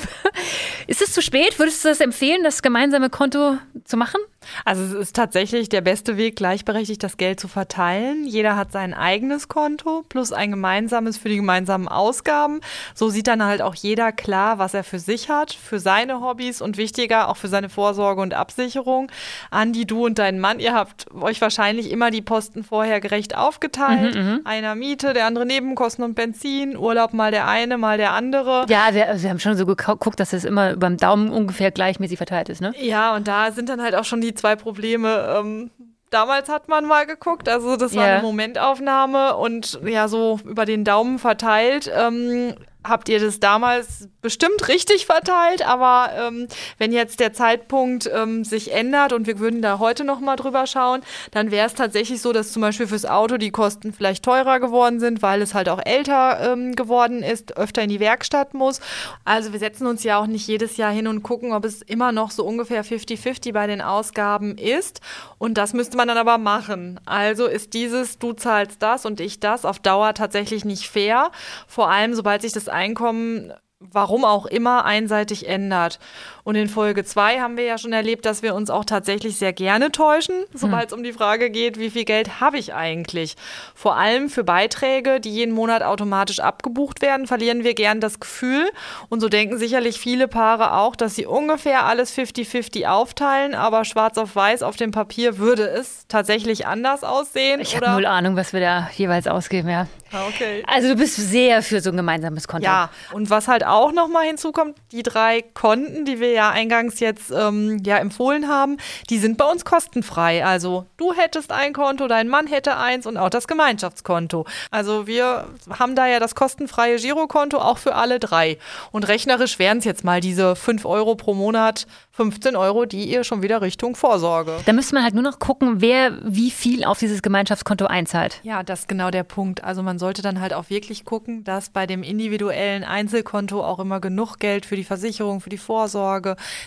Ist 0.87 1.01
es 1.01 1.13
zu 1.13 1.23
spät? 1.23 1.59
Würdest 1.59 1.85
du 1.85 1.89
das 1.89 2.01
empfehlen, 2.01 2.45
das 2.45 2.63
gemeinsame 2.63 3.09
Konto 3.09 3.57
zu 3.85 3.97
machen? 3.97 4.21
Also 4.65 4.83
es 4.83 4.93
ist 4.93 5.17
tatsächlich 5.17 5.69
der 5.69 5.81
beste 5.81 6.17
Weg, 6.17 6.37
gleichberechtigt 6.37 7.03
das 7.03 7.17
Geld 7.17 7.41
zu 7.41 7.49
verteilen. 7.49 8.27
Jeder 8.27 8.57
hat 8.57 8.73
sein 8.73 8.95
eigenes 8.95 9.49
Konto 9.49 10.05
plus 10.09 10.33
ein 10.33 10.51
gemeinsames 10.51 11.19
für 11.19 11.29
die 11.29 11.37
gemeinsamen 11.37 11.89
Ausgaben. 11.89 12.61
So 12.95 13.09
sieht 13.09 13.27
dann 13.27 13.43
halt 13.43 13.63
auch 13.63 13.75
jeder 13.75 14.13
klar, 14.13 14.59
was 14.59 14.75
er 14.75 14.85
für 14.85 14.99
sich 14.99 15.29
hat, 15.29 15.53
für 15.53 15.81
seine 15.81 16.21
Hobbys 16.21 16.61
und 16.61 16.77
wichtiger 16.77 17.29
auch 17.29 17.37
für 17.37 17.49
seine 17.49 17.69
Vorsorge 17.69 18.21
und 18.21 18.35
Absicherung. 18.35 19.11
Andi, 19.51 19.87
du 19.87 20.07
und 20.07 20.19
dein 20.19 20.41
Mann, 20.41 20.61
ihr 20.61 20.75
habt 20.75 21.07
euch 21.15 21.41
wahrscheinlich 21.41 21.91
immer 21.91 22.11
die 22.11 22.23
Posten 22.23 22.65
vorher 22.65 23.01
gerecht 23.01 23.37
aufgeteilt. 23.37 24.15
Mhm, 24.15 24.21
mhm. 24.21 24.41
Einer 24.45 24.75
Miete, 24.75 25.13
der 25.13 25.27
andere 25.27 25.47
Nebenkosten 25.47 26.05
und 26.05 26.15
Benzin, 26.15 26.77
Urlaub 26.77 27.13
mal 27.13 27.31
der 27.31 27.49
eine, 27.49 27.79
mal 27.79 27.99
der 27.99 28.13
andere. 28.13 28.67
Ja, 28.69 28.89
wir, 28.93 29.07
wir 29.17 29.31
haben 29.31 29.41
schon 29.41 29.57
so 29.57 29.67
geguckt, 29.67 30.21
dass 30.21 30.33
es 30.33 30.45
immer 30.45 30.73
über 30.73 30.89
den 30.89 30.97
Daumen 30.97 31.31
ungefähr 31.31 31.71
gleichmäßig 31.71 32.17
verteilt 32.17 32.49
ist, 32.49 32.61
ne? 32.61 32.73
Ja, 32.81 33.15
und 33.15 33.29
da 33.29 33.53
sind 33.53 33.69
dann 33.69 33.83
halt 33.83 33.95
auch 33.95 34.05
schon 34.05 34.21
die 34.21 34.34
zwei 34.35 34.57
Probleme. 34.57 35.37
Ähm, 35.39 35.71
damals 36.11 36.49
hat 36.49 36.69
man 36.69 36.85
mal 36.85 37.07
geguckt, 37.07 37.49
also 37.49 37.77
das 37.77 37.95
war 37.95 38.05
yeah. 38.05 38.15
eine 38.15 38.23
Momentaufnahme 38.23 39.37
und 39.37 39.81
ja, 39.85 40.09
so 40.09 40.39
über 40.45 40.65
den 40.65 40.85
Daumen 40.85 41.19
verteilt. 41.19 41.91
Ähm, 41.95 42.55
habt 42.85 43.09
ihr 43.09 43.19
das 43.19 43.41
damals 43.41 44.09
bestimmt 44.21 44.69
richtig 44.69 45.07
verteilt, 45.07 45.67
aber 45.67 46.11
ähm, 46.17 46.47
wenn 46.79 46.93
jetzt 46.93 47.21
der 47.21 47.33
Zeitpunkt 47.33 48.09
ähm, 48.13 48.45
sich 48.45 48.73
ändert 48.73 49.13
und 49.13 49.27
wir 49.27 49.39
würden 49.39 49.63
da 49.63 49.79
heute 49.79 50.05
noch 50.05 50.21
mal 50.21 50.37
drüber 50.37 50.67
schauen, 50.67 51.01
dann 51.31 51.51
wäre 51.51 51.67
es 51.67 51.75
tatsächlich 51.75 52.21
so, 52.21 52.33
dass 52.33 52.53
zum 52.53 52.63
Beispiel 52.63 52.87
fürs 52.87 53.07
Auto 53.07 53.39
die 53.39 53.51
Kosten 53.51 53.93
vielleicht 53.93 54.25
teurer 54.25 54.61
geworden 54.61 55.01
sind, 55.01 55.23
weil 55.23 55.43
es 55.43 55.55
halt 55.55 55.69
auch 55.69 55.81
älter 55.85 56.53
ähm, 56.53 56.77
geworden 56.77 57.23
ist, 57.23 57.57
öfter 57.57 57.83
in 57.83 57.89
die 57.89 58.01
Werkstatt 58.01 58.55
muss. 58.55 58.81
Also 59.25 59.53
wir 59.53 59.59
setzen 59.59 59.87
uns 59.87 60.05
ja 60.05 60.19
auch 60.19 60.27
nicht 60.27 60.47
jedes 60.47 60.77
Jahr 60.77 60.93
hin 60.93 61.07
und 61.07 61.23
gucken, 61.23 61.53
ob 61.53 61.65
es 61.65 61.83
immer 61.83 62.13
noch 62.13 62.31
so 62.31 62.45
ungefähr 62.45 62.85
50-50 62.85 63.53
bei 63.53 63.67
den 63.67 63.81
Ausgaben 63.81 64.59
ist. 64.59 65.01
Und 65.45 65.59
das 65.59 65.75
müsste 65.75 65.99
man 65.99 66.09
dann 66.09 66.17
aber 66.17 66.39
machen. 66.39 66.99
Also 67.05 67.45
ist 67.45 67.75
dieses, 67.75 68.19
du 68.19 68.33
zahlst 68.33 68.83
das 68.83 69.05
und 69.05 69.21
ich 69.21 69.41
das 69.41 69.67
auf 69.67 69.79
Dauer 69.79 70.15
tatsächlich 70.15 70.65
nicht 70.65 70.89
fair. 70.89 71.31
Vor 71.67 71.91
allem, 71.91 72.15
sobald 72.15 72.41
sich 72.41 72.55
das 72.55 72.67
Einkommen 72.67 73.53
warum 73.93 74.25
auch 74.25 74.47
immer 74.47 74.87
einseitig 74.87 75.47
ändert. 75.47 75.99
Und 76.45 76.57
in 76.57 76.69
Folge 76.69 77.05
2 77.05 77.41
haben 77.41 77.57
wir 77.57 77.65
ja 77.65 77.79
schon 77.79 77.93
erlebt, 77.93 78.27
dass 78.27 78.43
wir 78.43 78.55
uns 78.55 78.71
auch 78.71 78.85
tatsächlich 78.85 79.37
sehr 79.37 79.53
gerne 79.53 79.93
täuschen, 79.93 80.45
sobald 80.53 80.87
es 80.87 80.93
hm. 80.93 80.99
um 80.99 81.05
die 81.05 81.13
Frage 81.13 81.51
geht, 81.51 81.79
wie 81.79 81.91
viel 81.91 82.05
Geld 82.05 82.41
habe 82.41 82.59
ich 82.59 82.75
eigentlich? 82.75 83.37
Vor 83.75 83.97
allem 83.97 84.29
für 84.29 84.45
Beiträge, 84.45 85.21
die 85.21 85.31
jeden 85.31 85.55
Monat 85.55 85.83
automatisch 85.83 86.41
abgebucht 86.41 87.03
werden, 87.03 87.27
verlieren 87.27 87.65
wir 87.65 87.75
gern 87.75 88.01
das 88.01 88.21
Gefühl. 88.21 88.69
Und 89.09 89.21
so 89.21 89.29
denken 89.29 89.59
sicherlich 89.59 89.99
viele 89.99 90.29
Paare 90.29 90.75
auch, 90.75 90.97
dass 90.97 91.15
sie 91.15 91.27
ungefähr 91.27 91.85
alles 91.85 92.17
50-50 92.17 92.87
aufteilen, 92.87 93.55
aber 93.55 93.85
schwarz 93.85 94.19
auf 94.19 94.35
weiß 94.35 94.63
auf 94.63 94.77
dem 94.77 94.91
Papier 94.91 95.39
würde 95.39 95.69
es 95.69 96.07
tatsächlich 96.09 96.67
anders 96.67 97.05
aussehen. 97.05 97.61
Ich 97.61 97.77
habe 97.77 97.91
null 97.91 98.07
Ahnung, 98.07 98.37
was 98.37 98.53
wir 98.53 98.61
da 98.61 98.91
jeweils 98.97 99.27
ausgeben, 99.27 99.69
ja. 99.69 99.87
Ah, 100.13 100.27
okay. 100.29 100.63
Also 100.67 100.89
du 100.89 100.97
bist 100.97 101.17
sehr 101.17 101.63
für 101.63 101.81
so 101.81 101.91
ein 101.91 101.97
gemeinsames 101.97 102.47
Konto. 102.47 102.65
Ja, 102.65 102.91
und 103.13 103.31
was 103.31 103.49
halt 103.49 103.65
auch 103.65 103.85
auch 103.85 103.93
nochmal 103.93 104.25
hinzukommt, 104.25 104.79
die 104.93 105.03
drei 105.03 105.43
Konten, 105.43 106.07
die 106.07 106.19
wir 106.19 106.31
ja 106.35 106.51
eingangs 106.51 107.01
jetzt 107.01 107.31
ähm, 107.31 107.81
ja 107.85 107.97
empfohlen 107.99 108.49
haben, 108.49 108.77
die 109.11 109.19
sind 109.19 109.39
bei 109.39 109.47
uns 109.47 109.65
kostenfrei. 109.65 110.45
Also 110.45 110.87
du 110.97 111.15
hättest 111.15 111.53
ein 111.53 111.73
Konto, 111.73 112.09
dein 112.09 112.29
Mann 112.29 112.47
hätte 112.47 112.77
eins 112.77 113.07
und 113.07 113.17
auch 113.17 113.31
das 113.31 113.49
Gemeinschaftskonto. 113.49 114.47
Also 114.71 115.07
wir 115.07 115.47
haben 115.71 115.97
da 115.97 116.07
ja 116.07 116.21
das 116.21 116.35
kostenfreie 116.35 116.97
Girokonto 116.97 117.59
auch 117.59 117.79
für 117.79 117.95
alle 117.95 118.19
drei. 118.21 118.59
Und 118.93 119.09
rechnerisch 119.09 119.59
wären 119.59 119.79
es 119.79 119.85
jetzt 119.85 120.05
mal 120.05 120.21
diese 120.21 120.57
5 120.57 120.85
Euro 120.85 121.15
pro 121.15 121.35
Monat 121.35 121.87
15 122.13 122.55
Euro, 122.55 122.85
die 122.85 123.05
ihr 123.07 123.25
schon 123.25 123.43
wieder 123.43 123.61
Richtung 123.61 123.97
Vorsorge. 123.97 124.59
Da 124.67 124.73
müsste 124.73 124.95
man 124.95 125.03
halt 125.03 125.15
nur 125.15 125.25
noch 125.25 125.41
gucken, 125.41 125.81
wer 125.81 126.13
wie 126.23 126.53
viel 126.53 126.85
auf 126.85 127.01
dieses 127.01 127.23
Gemeinschaftskonto 127.23 127.87
einzahlt. 127.87 128.41
Ja, 128.45 128.63
das 128.63 128.81
ist 128.81 128.89
genau 128.89 129.11
der 129.11 129.25
Punkt. 129.25 129.65
Also 129.65 129.83
man 129.83 129.99
sollte 129.99 130.23
dann 130.23 130.41
halt 130.41 130.55
auch 130.55 130.71
wirklich 130.71 131.05
gucken, 131.05 131.43
dass 131.43 131.71
bei 131.71 131.87
dem 131.87 132.05
individuellen 132.05 132.85
Einzelkonto 132.85 133.65
auch 133.65 133.81
immer 133.81 134.01
genug 134.01 134.39
Geld 134.39 134.65
für 134.65 134.77
die 134.77 134.85
Versicherung, 134.85 135.41
für 135.41 135.51
die 135.51 135.59
Vorsorge, 135.59 136.24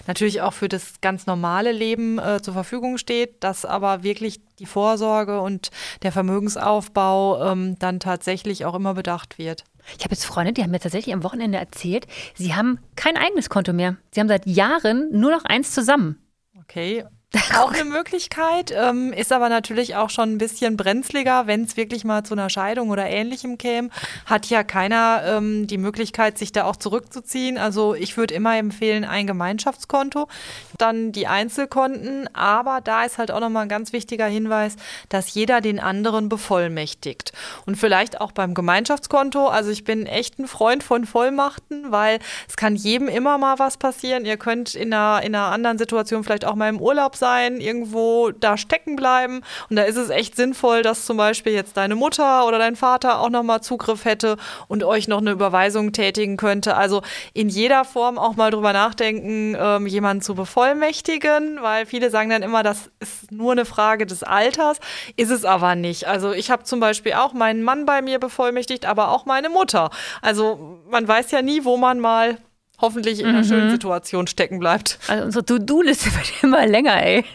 natürlich 0.07 0.41
auch 0.41 0.53
für 0.53 0.69
das 0.69 1.01
ganz 1.01 1.25
normale 1.25 1.71
Leben 1.71 2.19
äh, 2.19 2.41
zur 2.41 2.53
Verfügung 2.53 2.97
steht, 2.97 3.43
dass 3.43 3.65
aber 3.65 4.03
wirklich 4.03 4.39
die 4.59 4.65
Vorsorge 4.65 5.41
und 5.41 5.69
der 6.03 6.11
Vermögensaufbau 6.11 7.51
ähm, 7.51 7.77
dann 7.79 7.99
tatsächlich 7.99 8.65
auch 8.65 8.75
immer 8.75 8.93
bedacht 8.93 9.37
wird. 9.37 9.63
Ich 9.97 10.03
habe 10.03 10.13
jetzt 10.13 10.25
Freunde, 10.25 10.53
die 10.53 10.63
haben 10.63 10.71
mir 10.71 10.79
tatsächlich 10.79 11.13
am 11.13 11.23
Wochenende 11.23 11.57
erzählt, 11.57 12.07
sie 12.35 12.55
haben 12.55 12.79
kein 12.95 13.17
eigenes 13.17 13.49
Konto 13.49 13.73
mehr. 13.73 13.97
Sie 14.11 14.19
haben 14.19 14.27
seit 14.27 14.45
Jahren 14.45 15.09
nur 15.11 15.31
noch 15.31 15.45
eins 15.45 15.71
zusammen. 15.71 16.17
Okay, 16.59 17.05
auch 17.57 17.73
eine 17.73 17.83
Möglichkeit, 17.83 18.73
ähm, 18.73 19.11
ist 19.11 19.33
aber 19.33 19.49
natürlich 19.49 19.97
auch 19.97 20.09
schon 20.09 20.31
ein 20.31 20.37
bisschen 20.37 20.77
brenzliger, 20.77 21.45
wenn 21.45 21.65
es 21.65 21.75
wirklich 21.75 22.05
mal 22.05 22.23
zu 22.23 22.35
einer 22.35 22.49
Scheidung 22.49 22.89
oder 22.89 23.05
ähnlichem 23.05 23.57
käme. 23.57 23.89
Hat 24.25 24.45
ja 24.45 24.63
keiner 24.63 25.23
ähm, 25.25 25.67
die 25.67 25.77
Möglichkeit, 25.77 26.37
sich 26.37 26.53
da 26.53 26.63
auch 26.63 26.77
zurückzuziehen. 26.77 27.57
Also 27.57 27.95
ich 27.95 28.15
würde 28.15 28.33
immer 28.33 28.57
empfehlen, 28.57 29.03
ein 29.03 29.27
Gemeinschaftskonto, 29.27 30.29
dann 30.77 31.11
die 31.11 31.27
Einzelkonten. 31.27 32.33
Aber 32.33 32.79
da 32.81 33.03
ist 33.03 33.17
halt 33.17 33.31
auch 33.31 33.41
nochmal 33.41 33.63
ein 33.63 33.69
ganz 33.69 33.91
wichtiger 33.91 34.27
Hinweis, 34.27 34.77
dass 35.09 35.33
jeder 35.33 35.59
den 35.59 35.81
anderen 35.81 36.29
bevollmächtigt. 36.29 37.33
Und 37.65 37.75
vielleicht 37.75 38.21
auch 38.21 38.31
beim 38.31 38.53
Gemeinschaftskonto. 38.53 39.47
Also 39.47 39.69
ich 39.69 39.83
bin 39.83 40.05
echt 40.05 40.39
ein 40.39 40.47
Freund 40.47 40.81
von 40.81 41.05
Vollmachten, 41.05 41.91
weil 41.91 42.19
es 42.47 42.55
kann 42.55 42.77
jedem 42.77 43.09
immer 43.09 43.37
mal 43.37 43.59
was 43.59 43.75
passieren. 43.75 44.23
Ihr 44.23 44.37
könnt 44.37 44.75
in 44.75 44.93
einer, 44.93 45.21
in 45.25 45.35
einer 45.35 45.47
anderen 45.47 45.77
Situation 45.77 46.23
vielleicht 46.23 46.45
auch 46.45 46.55
mal 46.55 46.69
im 46.69 46.79
Urlaub 46.79 47.16
sein, 47.17 47.59
irgendwo 47.59 48.31
da 48.31 48.57
stecken 48.57 48.95
bleiben. 48.95 49.41
Und 49.69 49.75
da 49.75 49.83
ist 49.83 49.97
es 49.97 50.09
echt 50.09 50.35
sinnvoll, 50.35 50.81
dass 50.81 51.05
zum 51.05 51.17
Beispiel 51.17 51.53
jetzt 51.53 51.77
deine 51.77 51.95
Mutter 51.95 52.45
oder 52.47 52.57
dein 52.59 52.75
Vater 52.75 53.19
auch 53.19 53.29
nochmal 53.29 53.61
Zugriff 53.61 54.05
hätte 54.05 54.37
und 54.67 54.83
euch 54.83 55.07
noch 55.07 55.19
eine 55.19 55.31
Überweisung 55.31 55.91
tätigen 55.91 56.37
könnte. 56.37 56.75
Also 56.75 57.01
in 57.33 57.49
jeder 57.49 57.85
Form 57.85 58.17
auch 58.17 58.35
mal 58.35 58.51
drüber 58.51 58.73
nachdenken, 58.73 59.55
ähm, 59.59 59.87
jemanden 59.87 60.21
zu 60.21 60.35
bevollmächtigen, 60.35 61.59
weil 61.61 61.85
viele 61.85 62.09
sagen 62.09 62.29
dann 62.29 62.43
immer, 62.43 62.63
das 62.63 62.89
ist 62.99 63.31
nur 63.31 63.51
eine 63.51 63.65
Frage 63.65 64.05
des 64.05 64.23
Alters. 64.23 64.79
Ist 65.15 65.31
es 65.31 65.45
aber 65.45 65.75
nicht. 65.75 66.07
Also 66.07 66.31
ich 66.31 66.51
habe 66.51 66.63
zum 66.63 66.79
Beispiel 66.79 67.13
auch 67.13 67.33
meinen 67.33 67.63
Mann 67.63 67.85
bei 67.85 68.01
mir 68.01 68.19
bevollmächtigt, 68.19 68.85
aber 68.85 69.11
auch 69.11 69.25
meine 69.25 69.49
Mutter. 69.49 69.89
Also 70.21 70.79
man 70.89 71.07
weiß 71.07 71.31
ja 71.31 71.41
nie, 71.41 71.63
wo 71.63 71.77
man 71.77 71.99
mal 71.99 72.37
hoffentlich 72.79 73.19
in 73.19 73.27
einer 73.27 73.39
mhm. 73.39 73.47
schönen 73.47 73.69
Situation 73.71 74.27
stecken 74.27 74.59
bleibt. 74.59 74.99
Also 75.07 75.25
unsere 75.25 75.45
To-Do-Liste 75.45 76.05
wird 76.15 76.43
immer 76.43 76.65
länger, 76.65 77.03
ey. 77.03 77.25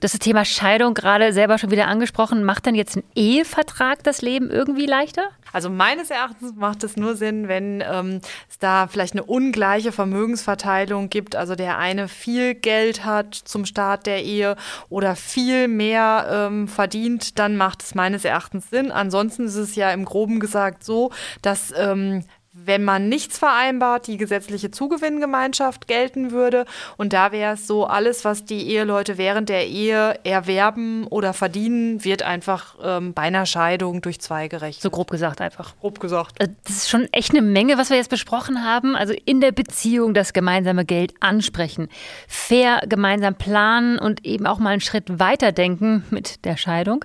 Das 0.00 0.12
Thema 0.12 0.44
Scheidung 0.44 0.92
gerade 0.94 1.32
selber 1.32 1.56
schon 1.58 1.70
wieder 1.70 1.86
angesprochen. 1.86 2.44
Macht 2.44 2.66
denn 2.66 2.74
jetzt 2.74 2.96
ein 2.96 3.04
Ehevertrag 3.14 4.02
das 4.04 4.20
Leben 4.20 4.50
irgendwie 4.50 4.86
leichter? 4.86 5.30
Also 5.52 5.68
meines 5.70 6.10
Erachtens 6.10 6.54
macht 6.56 6.82
es 6.84 6.96
nur 6.96 7.14
Sinn, 7.14 7.48
wenn 7.48 7.82
ähm, 7.86 8.20
es 8.48 8.58
da 8.58 8.86
vielleicht 8.86 9.14
eine 9.14 9.24
ungleiche 9.24 9.92
Vermögensverteilung 9.92 11.10
gibt. 11.10 11.36
Also 11.36 11.54
der 11.54 11.78
eine 11.78 12.08
viel 12.08 12.54
Geld 12.54 13.04
hat 13.04 13.34
zum 13.34 13.66
Start 13.66 14.06
der 14.06 14.24
Ehe 14.24 14.56
oder 14.88 15.16
viel 15.16 15.68
mehr 15.68 16.26
ähm, 16.30 16.68
verdient, 16.68 17.38
dann 17.38 17.56
macht 17.56 17.82
es 17.82 17.94
meines 17.94 18.24
Erachtens 18.24 18.70
Sinn. 18.70 18.90
Ansonsten 18.90 19.46
ist 19.46 19.56
es 19.56 19.74
ja 19.74 19.90
im 19.90 20.04
groben 20.04 20.40
gesagt 20.40 20.84
so, 20.84 21.12
dass 21.42 21.72
ähm, 21.76 22.24
wenn 22.52 22.84
man 22.84 23.08
nichts 23.08 23.38
vereinbart, 23.38 24.06
die 24.06 24.18
gesetzliche 24.18 24.70
Zugewinngemeinschaft 24.70 25.88
gelten 25.88 26.32
würde. 26.32 26.66
Und 26.98 27.14
da 27.14 27.32
wäre 27.32 27.54
es 27.54 27.66
so, 27.66 27.86
alles, 27.86 28.26
was 28.26 28.44
die 28.44 28.68
Eheleute 28.68 29.16
während 29.16 29.48
der 29.48 29.66
Ehe 29.66 30.18
erwerben 30.24 31.06
oder 31.06 31.32
verdienen, 31.32 32.04
wird 32.04 32.22
einfach 32.22 32.76
ähm, 32.82 33.14
bei 33.14 33.22
einer 33.22 33.46
Scheidung 33.46 34.02
durch 34.02 34.20
zwei 34.20 34.48
gerechnet. 34.48 34.82
So 34.82 34.90
grob 34.90 35.10
gesagt 35.10 35.40
einfach. 35.40 35.74
Grob 35.80 35.98
gesagt. 35.98 36.42
Äh, 36.42 36.48
das 36.64 36.76
ist 36.76 36.90
schon 36.90 37.08
echt 37.12 37.30
eine 37.30 37.42
Menge, 37.42 37.78
was 37.78 37.88
wir 37.88 37.96
jetzt 37.96 38.10
besprochen 38.10 38.62
haben. 38.64 38.96
Also 38.96 39.14
in 39.24 39.40
der 39.40 39.52
Beziehung 39.52 40.12
das 40.12 40.34
gemeinsame 40.34 40.84
Geld 40.84 41.14
ansprechen, 41.20 41.88
fair 42.28 42.82
gemeinsam 42.86 43.34
planen 43.34 43.98
und 43.98 44.26
eben 44.26 44.46
auch 44.46 44.58
mal 44.58 44.70
einen 44.70 44.80
Schritt 44.82 45.18
weiterdenken 45.18 46.04
mit 46.10 46.44
der 46.44 46.58
Scheidung. 46.58 47.04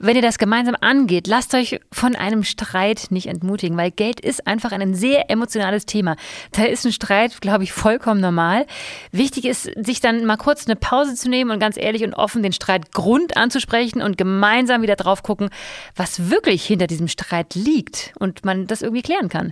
Wenn 0.00 0.14
ihr 0.14 0.22
das 0.22 0.38
gemeinsam 0.38 0.76
angeht, 0.80 1.26
lasst 1.26 1.54
euch 1.54 1.80
von 1.90 2.14
einem 2.14 2.44
Streit 2.44 3.08
nicht 3.10 3.26
entmutigen, 3.26 3.76
weil 3.76 3.90
Geld 3.90 4.20
ist 4.20 4.46
einfach 4.46 4.70
ein 4.70 4.94
sehr 4.94 5.28
emotionales 5.28 5.86
Thema. 5.86 6.14
Da 6.52 6.64
ist 6.64 6.86
ein 6.86 6.92
Streit, 6.92 7.40
glaube 7.40 7.64
ich, 7.64 7.72
vollkommen 7.72 8.20
normal. 8.20 8.66
Wichtig 9.10 9.44
ist, 9.44 9.68
sich 9.76 10.00
dann 10.00 10.24
mal 10.24 10.36
kurz 10.36 10.66
eine 10.66 10.76
Pause 10.76 11.16
zu 11.16 11.28
nehmen 11.28 11.50
und 11.50 11.58
ganz 11.58 11.76
ehrlich 11.76 12.04
und 12.04 12.14
offen 12.14 12.44
den 12.44 12.52
Streitgrund 12.52 13.36
anzusprechen 13.36 14.00
und 14.00 14.16
gemeinsam 14.16 14.82
wieder 14.82 14.94
drauf 14.94 15.24
gucken, 15.24 15.50
was 15.96 16.30
wirklich 16.30 16.64
hinter 16.64 16.86
diesem 16.86 17.08
Streit 17.08 17.56
liegt 17.56 18.12
und 18.20 18.44
man 18.44 18.68
das 18.68 18.82
irgendwie 18.82 19.02
klären 19.02 19.28
kann. 19.28 19.50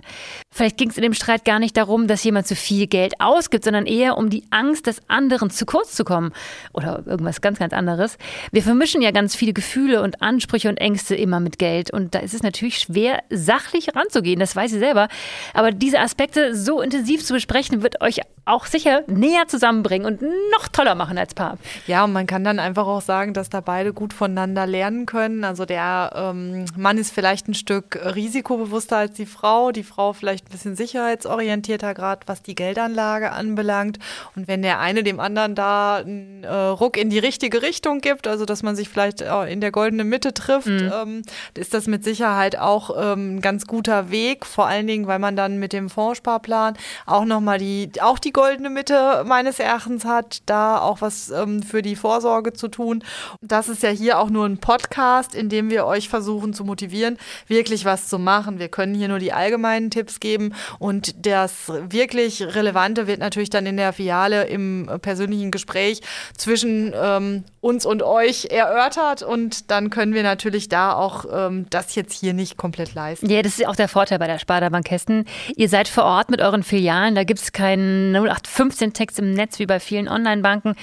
Vielleicht 0.49 0.77
ging 0.77 0.89
es 0.89 0.97
in 0.97 1.03
dem 1.03 1.13
Streit 1.13 1.43
gar 1.43 1.59
nicht 1.59 1.75
darum, 1.75 2.07
dass 2.07 2.23
jemand 2.23 2.47
zu 2.47 2.55
viel 2.55 2.87
Geld 2.87 3.19
ausgibt, 3.19 3.65
sondern 3.65 3.85
eher 3.85 4.17
um 4.17 4.29
die 4.29 4.45
Angst 4.51 4.87
des 4.87 5.01
anderen 5.09 5.49
zu 5.49 5.65
kurz 5.65 5.93
zu 5.93 6.05
kommen 6.05 6.31
oder 6.71 7.03
irgendwas 7.05 7.41
ganz, 7.41 7.59
ganz 7.59 7.73
anderes. 7.73 8.17
Wir 8.53 8.63
vermischen 8.63 9.01
ja 9.01 9.11
ganz 9.11 9.35
viele 9.35 9.51
Gefühle 9.51 10.01
und 10.01 10.21
Ansprüche 10.21 10.36
Ansprüche 10.37 10.69
und 10.69 10.77
Ängste 10.77 11.15
immer 11.15 11.39
mit 11.39 11.57
Geld. 11.57 11.91
Und 11.91 12.13
da 12.13 12.19
ist 12.19 12.35
es 12.35 12.43
natürlich 12.43 12.77
schwer, 12.77 13.23
sachlich 13.31 13.95
ranzugehen, 13.95 14.39
das 14.39 14.55
weiß 14.55 14.71
ich 14.71 14.79
selber. 14.79 15.07
Aber 15.53 15.71
diese 15.71 15.99
Aspekte 15.99 16.55
so 16.55 16.81
intensiv 16.81 17.25
zu 17.25 17.33
besprechen, 17.33 17.81
wird 17.81 18.01
euch 18.01 18.21
auch 18.47 18.65
sicher 18.65 19.03
näher 19.07 19.47
zusammenbringen 19.47 20.05
und 20.05 20.21
noch 20.51 20.67
toller 20.67 20.95
machen 20.95 21.17
als 21.17 21.33
Paar. 21.33 21.57
Ja, 21.85 22.03
und 22.03 22.13
man 22.13 22.27
kann 22.27 22.43
dann 22.43 22.59
einfach 22.59 22.87
auch 22.87 23.01
sagen, 23.01 23.33
dass 23.33 23.49
da 23.49 23.61
beide 23.61 23.93
gut 23.93 24.13
voneinander 24.13 24.65
lernen 24.65 25.05
können. 25.05 25.43
Also 25.43 25.65
der 25.65 26.11
ähm, 26.15 26.65
Mann 26.75 26.97
ist 26.97 27.13
vielleicht 27.13 27.47
ein 27.47 27.53
Stück 27.53 27.99
risikobewusster 28.15 28.97
als 28.97 29.13
die 29.13 29.25
Frau, 29.25 29.71
die 29.71 29.83
Frau 29.83 30.13
vielleicht 30.13 30.47
ein 30.47 30.51
bisschen 30.51 30.75
sicherheitsorientierter, 30.75 31.93
gerade 31.93 32.21
was 32.27 32.41
die 32.41 32.55
Geldanlage 32.55 33.31
anbelangt. 33.31 33.99
Und 34.35 34.47
wenn 34.47 34.61
der 34.61 34.79
eine 34.79 35.03
dem 35.03 35.19
anderen 35.19 35.55
da 35.55 35.97
einen 35.97 36.43
äh, 36.43 36.53
Ruck 36.53 36.97
in 36.97 37.09
die 37.09 37.19
richtige 37.19 37.61
Richtung 37.61 37.99
gibt, 37.99 38.27
also 38.27 38.45
dass 38.45 38.63
man 38.63 38.75
sich 38.75 38.89
vielleicht 38.89 39.21
äh, 39.21 39.51
in 39.51 39.61
der 39.61 39.71
goldenen 39.71 40.07
Mitte 40.07 40.33
trifft, 40.33 40.67
mhm. 40.67 40.91
ähm, 40.93 41.21
ist 41.55 41.73
das 41.73 41.87
mit 41.87 42.03
Sicherheit 42.03 42.57
auch 42.57 42.91
ähm, 42.97 43.37
ein 43.37 43.41
ganz 43.41 43.67
guter 43.67 44.09
Weg. 44.11 44.45
Vor 44.45 44.67
allen 44.67 44.87
Dingen, 44.87 45.07
weil 45.07 45.19
man 45.19 45.35
dann 45.35 45.57
mit 45.59 45.73
dem 45.73 45.89
Fondssparplan 45.89 46.77
auch 47.05 47.25
nochmal 47.25 47.57
die, 47.57 47.91
auch 48.01 48.19
die 48.19 48.36
goldene 48.37 48.69
Mitte 48.69 49.23
meines 49.25 49.59
Erachtens 49.59 50.05
hat, 50.05 50.43
da 50.45 50.77
auch 50.77 51.01
was 51.01 51.31
ähm, 51.31 51.63
für 51.63 51.81
die 51.81 51.95
Vorsorge 51.95 52.53
zu 52.53 52.67
tun. 52.67 53.03
Das 53.41 53.67
ist 53.67 53.81
ja 53.81 53.89
hier 53.89 54.19
auch 54.19 54.29
nur 54.29 54.45
ein 54.45 54.59
Podcast, 54.59 55.33
in 55.33 55.49
dem 55.49 55.71
wir 55.71 55.87
euch 55.87 56.07
versuchen 56.07 56.53
zu 56.53 56.63
motivieren, 56.63 57.17
wirklich 57.47 57.83
was 57.83 58.07
zu 58.07 58.19
machen. 58.19 58.59
Wir 58.59 58.67
können 58.67 58.93
hier 58.93 59.07
nur 59.07 59.17
die 59.17 59.33
allgemeinen 59.33 59.89
Tipps 59.89 60.19
geben 60.19 60.53
und 60.77 61.25
das 61.25 61.71
wirklich 61.89 62.43
Relevante 62.43 63.07
wird 63.07 63.19
natürlich 63.21 63.49
dann 63.49 63.65
in 63.65 63.75
der 63.75 63.91
Filiale 63.91 64.43
im 64.43 64.87
persönlichen 65.01 65.49
Gespräch 65.49 66.01
zwischen 66.37 66.93
ähm, 66.95 67.43
uns 67.59 67.87
und 67.87 68.03
euch 68.03 68.49
erörtert 68.51 69.23
und 69.23 69.71
dann 69.71 69.89
können 69.89 70.13
wir 70.13 70.21
natürlich 70.21 70.69
da 70.69 70.93
auch 70.93 71.25
ähm, 71.33 71.65
das 71.71 71.95
jetzt 71.95 72.13
hier 72.13 72.35
nicht 72.35 72.55
komplett 72.55 72.93
leisten. 72.93 73.27
Ja, 73.31 73.41
das 73.41 73.57
ist 73.57 73.65
auch 73.65 73.75
der 73.75 73.87
Vorteil 73.87 74.19
bei 74.19 74.27
der 74.27 74.37
Sparda 74.37 74.69
Bank 74.69 74.91
Hessen. 74.91 75.25
Ihr 75.55 75.69
seid 75.69 75.87
vor 75.87 76.03
Ort 76.03 76.29
mit 76.29 76.39
euren 76.39 76.61
Filialen, 76.61 77.15
da 77.15 77.23
gibt 77.23 77.39
es 77.39 77.51
keinen 77.51 78.26
0815-Text 78.29 79.19
im 79.19 79.33
Netz 79.33 79.59
wie 79.59 79.65
bei 79.65 79.79
vielen 79.79 80.07
Online-Banken. 80.07 80.75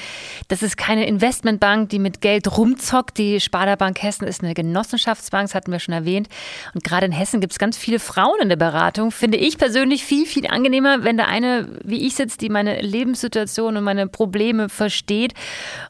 Das 0.49 0.63
ist 0.63 0.77
keine 0.77 1.07
Investmentbank, 1.07 1.89
die 1.91 1.99
mit 1.99 2.21
Geld 2.21 2.57
rumzockt. 2.57 3.19
Die 3.19 3.41
Sparda 3.41 3.77
Bank 3.77 4.03
Hessen 4.03 4.27
ist 4.27 4.43
eine 4.43 4.55
Genossenschaftsbank, 4.55 5.49
das 5.49 5.55
hatten 5.55 5.73
wir 5.73 5.79
schon 5.79 5.95
erwähnt. 5.95 6.29
Und 6.75 6.85
gerade 6.85 7.07
in 7.07 7.13
Hessen 7.13 7.41
gibt 7.41 7.53
es 7.53 7.59
ganz 7.59 7.77
viele 7.77 7.99
Frauen 7.99 8.41
in 8.41 8.49
der 8.49 8.57
Beratung. 8.57 9.11
Finde 9.11 9.39
ich 9.39 9.59
persönlich 9.59 10.05
viel, 10.05 10.27
viel 10.27 10.47
angenehmer, 10.47 11.05
wenn 11.05 11.17
da 11.17 11.25
eine 11.25 11.69
wie 11.85 12.07
ich 12.07 12.15
sitzt, 12.15 12.41
die 12.41 12.49
meine 12.49 12.81
Lebenssituation 12.81 13.77
und 13.77 13.85
meine 13.85 14.07
Probleme 14.07 14.69
versteht. 14.69 15.35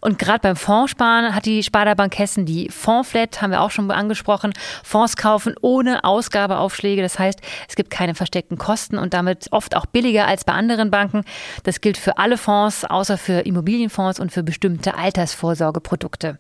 Und 0.00 0.18
gerade 0.18 0.40
beim 0.40 0.56
Fondssparen 0.56 1.34
hat 1.34 1.46
die 1.46 1.62
Sparda 1.62 1.94
Bank 1.94 2.18
Hessen 2.18 2.46
die 2.46 2.68
Fondsflat, 2.70 3.40
haben 3.42 3.50
wir 3.50 3.60
auch 3.60 3.70
schon 3.70 3.90
angesprochen, 3.90 4.52
Fonds 4.82 5.16
kaufen 5.16 5.54
ohne 5.60 6.04
Ausgabeaufschläge. 6.04 7.02
Das 7.02 7.18
heißt, 7.18 7.40
es 7.68 7.76
gibt 7.76 7.90
keine 7.90 8.14
versteckten 8.14 8.58
Kosten 8.58 8.98
und 8.98 9.14
damit 9.14 9.48
oft 9.50 9.76
auch 9.76 9.86
billiger 9.86 10.26
als 10.26 10.44
bei 10.44 10.52
anderen 10.52 10.90
Banken. 10.90 11.24
Das 11.62 11.80
gilt 11.80 11.96
für 11.96 12.18
alle 12.18 12.36
Fonds, 12.36 12.84
außer 12.84 13.18
für 13.18 13.40
Immobilienfonds 13.40 14.20
und 14.20 14.32
für 14.32 14.42
bestimmte 14.42 14.96
Altersvorsorgeprodukte. 14.96 16.38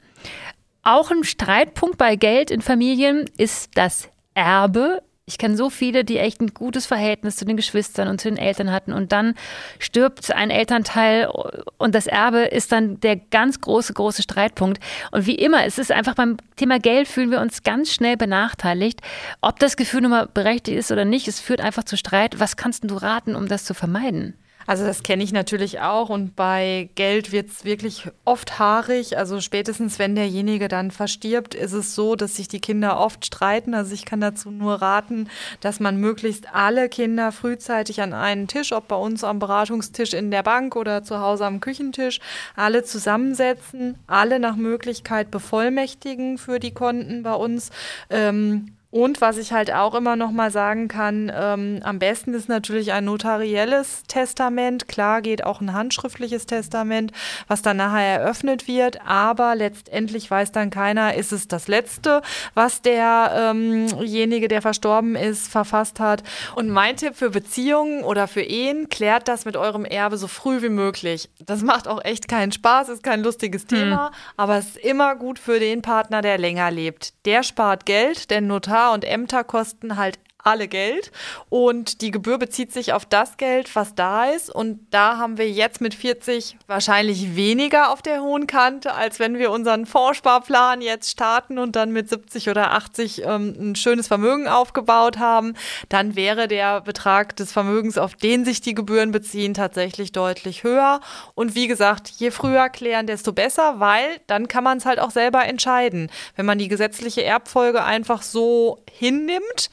Auch 0.82 1.10
ein 1.10 1.24
Streitpunkt 1.24 1.96
bei 1.96 2.14
Geld 2.14 2.50
in 2.50 2.60
Familien 2.60 3.24
ist 3.38 3.70
das 3.74 4.10
Erbe 4.34 5.02
Ich 5.24 5.38
kenne 5.38 5.56
so 5.56 5.70
viele, 5.70 6.04
die 6.04 6.18
echt 6.18 6.42
ein 6.42 6.52
gutes 6.52 6.84
Verhältnis 6.84 7.36
zu 7.36 7.46
den 7.46 7.56
Geschwistern 7.56 8.08
und 8.08 8.20
zu 8.20 8.28
den 8.28 8.36
Eltern 8.36 8.70
hatten 8.70 8.92
und 8.92 9.10
dann 9.10 9.34
stirbt 9.78 10.30
ein 10.30 10.50
Elternteil 10.50 11.30
und 11.78 11.94
das 11.94 12.06
Erbe 12.06 12.40
ist 12.40 12.72
dann 12.72 13.00
der 13.00 13.16
ganz 13.16 13.62
große, 13.62 13.94
große 13.94 14.22
Streitpunkt. 14.22 14.82
Und 15.10 15.24
wie 15.24 15.36
immer, 15.36 15.64
es 15.64 15.78
ist 15.78 15.90
einfach 15.90 16.14
beim 16.14 16.36
Thema 16.56 16.78
Geld 16.78 17.08
fühlen 17.08 17.30
wir 17.30 17.40
uns 17.40 17.62
ganz 17.62 17.90
schnell 17.90 18.18
benachteiligt. 18.18 19.00
Ob 19.40 19.58
das 19.58 19.78
Gefühl 19.78 20.02
nun 20.02 20.10
mal 20.10 20.26
berechtigt 20.26 20.76
ist 20.76 20.92
oder 20.92 21.06
nicht, 21.06 21.26
es 21.28 21.40
führt 21.40 21.62
einfach 21.62 21.84
zu 21.84 21.96
Streit. 21.96 22.38
Was 22.38 22.58
kannst 22.58 22.84
du 22.84 22.94
raten, 22.94 23.34
um 23.36 23.48
das 23.48 23.64
zu 23.64 23.72
vermeiden? 23.72 24.34
Also 24.66 24.84
das 24.84 25.02
kenne 25.02 25.22
ich 25.22 25.32
natürlich 25.32 25.80
auch 25.80 26.08
und 26.08 26.36
bei 26.36 26.88
Geld 26.94 27.32
wird 27.32 27.50
es 27.50 27.64
wirklich 27.64 28.08
oft 28.24 28.58
haarig. 28.58 29.18
Also 29.18 29.40
spätestens, 29.40 29.98
wenn 29.98 30.14
derjenige 30.14 30.68
dann 30.68 30.90
verstirbt, 30.90 31.54
ist 31.54 31.72
es 31.72 31.94
so, 31.94 32.16
dass 32.16 32.36
sich 32.36 32.48
die 32.48 32.60
Kinder 32.60 32.98
oft 32.98 33.26
streiten. 33.26 33.74
Also 33.74 33.94
ich 33.94 34.04
kann 34.04 34.20
dazu 34.20 34.50
nur 34.50 34.80
raten, 34.80 35.28
dass 35.60 35.80
man 35.80 35.98
möglichst 35.98 36.54
alle 36.54 36.88
Kinder 36.88 37.32
frühzeitig 37.32 38.00
an 38.00 38.12
einen 38.12 38.48
Tisch, 38.48 38.72
ob 38.72 38.88
bei 38.88 38.96
uns 38.96 39.24
am 39.24 39.38
Beratungstisch 39.38 40.14
in 40.14 40.30
der 40.30 40.42
Bank 40.42 40.76
oder 40.76 41.02
zu 41.02 41.20
Hause 41.20 41.46
am 41.46 41.60
Küchentisch, 41.60 42.20
alle 42.56 42.84
zusammensetzen, 42.84 43.98
alle 44.06 44.38
nach 44.38 44.56
Möglichkeit 44.56 45.30
bevollmächtigen 45.30 46.38
für 46.38 46.58
die 46.58 46.72
Konten 46.72 47.22
bei 47.22 47.34
uns. 47.34 47.70
Ähm, 48.10 48.74
und 48.94 49.20
was 49.20 49.38
ich 49.38 49.52
halt 49.52 49.72
auch 49.72 49.92
immer 49.96 50.14
noch 50.14 50.30
mal 50.30 50.52
sagen 50.52 50.86
kann, 50.86 51.32
ähm, 51.34 51.80
am 51.82 51.98
besten 51.98 52.32
ist 52.32 52.48
natürlich 52.48 52.92
ein 52.92 53.06
notarielles 53.06 54.04
Testament. 54.06 54.86
Klar 54.86 55.20
geht 55.20 55.42
auch 55.42 55.60
ein 55.60 55.72
handschriftliches 55.72 56.46
Testament, 56.46 57.10
was 57.48 57.60
dann 57.60 57.78
nachher 57.78 58.20
eröffnet 58.20 58.68
wird. 58.68 59.00
Aber 59.04 59.56
letztendlich 59.56 60.30
weiß 60.30 60.52
dann 60.52 60.70
keiner, 60.70 61.16
ist 61.16 61.32
es 61.32 61.48
das 61.48 61.66
letzte, 61.66 62.22
was 62.54 62.82
derjenige, 62.82 64.44
ähm 64.44 64.48
der 64.48 64.62
verstorben 64.62 65.16
ist, 65.16 65.48
verfasst 65.48 65.98
hat. 65.98 66.22
Und 66.54 66.70
mein 66.70 66.96
Tipp 66.96 67.16
für 67.16 67.30
Beziehungen 67.30 68.04
oder 68.04 68.28
für 68.28 68.42
Ehen, 68.42 68.88
klärt 68.90 69.26
das 69.26 69.44
mit 69.44 69.56
eurem 69.56 69.84
Erbe 69.84 70.18
so 70.18 70.28
früh 70.28 70.62
wie 70.62 70.68
möglich. 70.68 71.28
Das 71.44 71.62
macht 71.62 71.88
auch 71.88 72.04
echt 72.04 72.28
keinen 72.28 72.52
Spaß, 72.52 72.90
ist 72.90 73.02
kein 73.02 73.24
lustiges 73.24 73.62
hm. 73.62 73.68
Thema, 73.70 74.06
hm. 74.06 74.14
aber 74.36 74.56
es 74.56 74.66
ist 74.66 74.76
immer 74.76 75.16
gut 75.16 75.40
für 75.40 75.58
den 75.58 75.82
Partner, 75.82 76.22
der 76.22 76.38
länger 76.38 76.70
lebt. 76.70 77.12
Der 77.26 77.42
spart 77.42 77.86
Geld, 77.86 78.30
denn 78.30 78.46
Notar 78.46 78.83
und 78.92 79.04
Ämter 79.04 79.44
kosten 79.44 79.96
halt 79.96 80.18
alle 80.44 80.68
Geld. 80.68 81.10
Und 81.48 82.00
die 82.00 82.10
Gebühr 82.10 82.38
bezieht 82.38 82.72
sich 82.72 82.92
auf 82.92 83.06
das 83.06 83.36
Geld, 83.36 83.74
was 83.74 83.94
da 83.94 84.26
ist. 84.26 84.54
Und 84.54 84.86
da 84.90 85.16
haben 85.18 85.38
wir 85.38 85.50
jetzt 85.50 85.80
mit 85.80 85.94
40 85.94 86.56
wahrscheinlich 86.66 87.34
weniger 87.34 87.90
auf 87.90 88.02
der 88.02 88.22
hohen 88.22 88.46
Kante, 88.46 88.94
als 88.94 89.18
wenn 89.18 89.38
wir 89.38 89.50
unseren 89.50 89.86
Fondssparplan 89.86 90.80
jetzt 90.80 91.10
starten 91.10 91.58
und 91.58 91.76
dann 91.76 91.92
mit 91.92 92.08
70 92.08 92.50
oder 92.50 92.72
80 92.72 93.22
ähm, 93.24 93.54
ein 93.58 93.76
schönes 93.76 94.06
Vermögen 94.06 94.46
aufgebaut 94.46 95.18
haben, 95.18 95.54
dann 95.88 96.14
wäre 96.14 96.46
der 96.46 96.82
Betrag 96.82 97.36
des 97.36 97.50
Vermögens, 97.50 97.98
auf 97.98 98.14
den 98.14 98.44
sich 98.44 98.60
die 98.60 98.74
Gebühren 98.74 99.10
beziehen, 99.10 99.54
tatsächlich 99.54 100.12
deutlich 100.12 100.62
höher. 100.62 101.00
Und 101.34 101.54
wie 101.54 101.66
gesagt, 101.66 102.08
je 102.08 102.30
früher 102.30 102.68
klären, 102.68 103.06
desto 103.06 103.32
besser, 103.32 103.80
weil 103.80 104.20
dann 104.26 104.48
kann 104.48 104.64
man 104.64 104.78
es 104.78 104.86
halt 104.86 104.98
auch 105.00 105.10
selber 105.10 105.44
entscheiden. 105.46 106.10
Wenn 106.36 106.46
man 106.46 106.58
die 106.58 106.68
gesetzliche 106.68 107.24
Erbfolge 107.24 107.82
einfach 107.82 108.22
so 108.22 108.82
hinnimmt, 108.90 109.70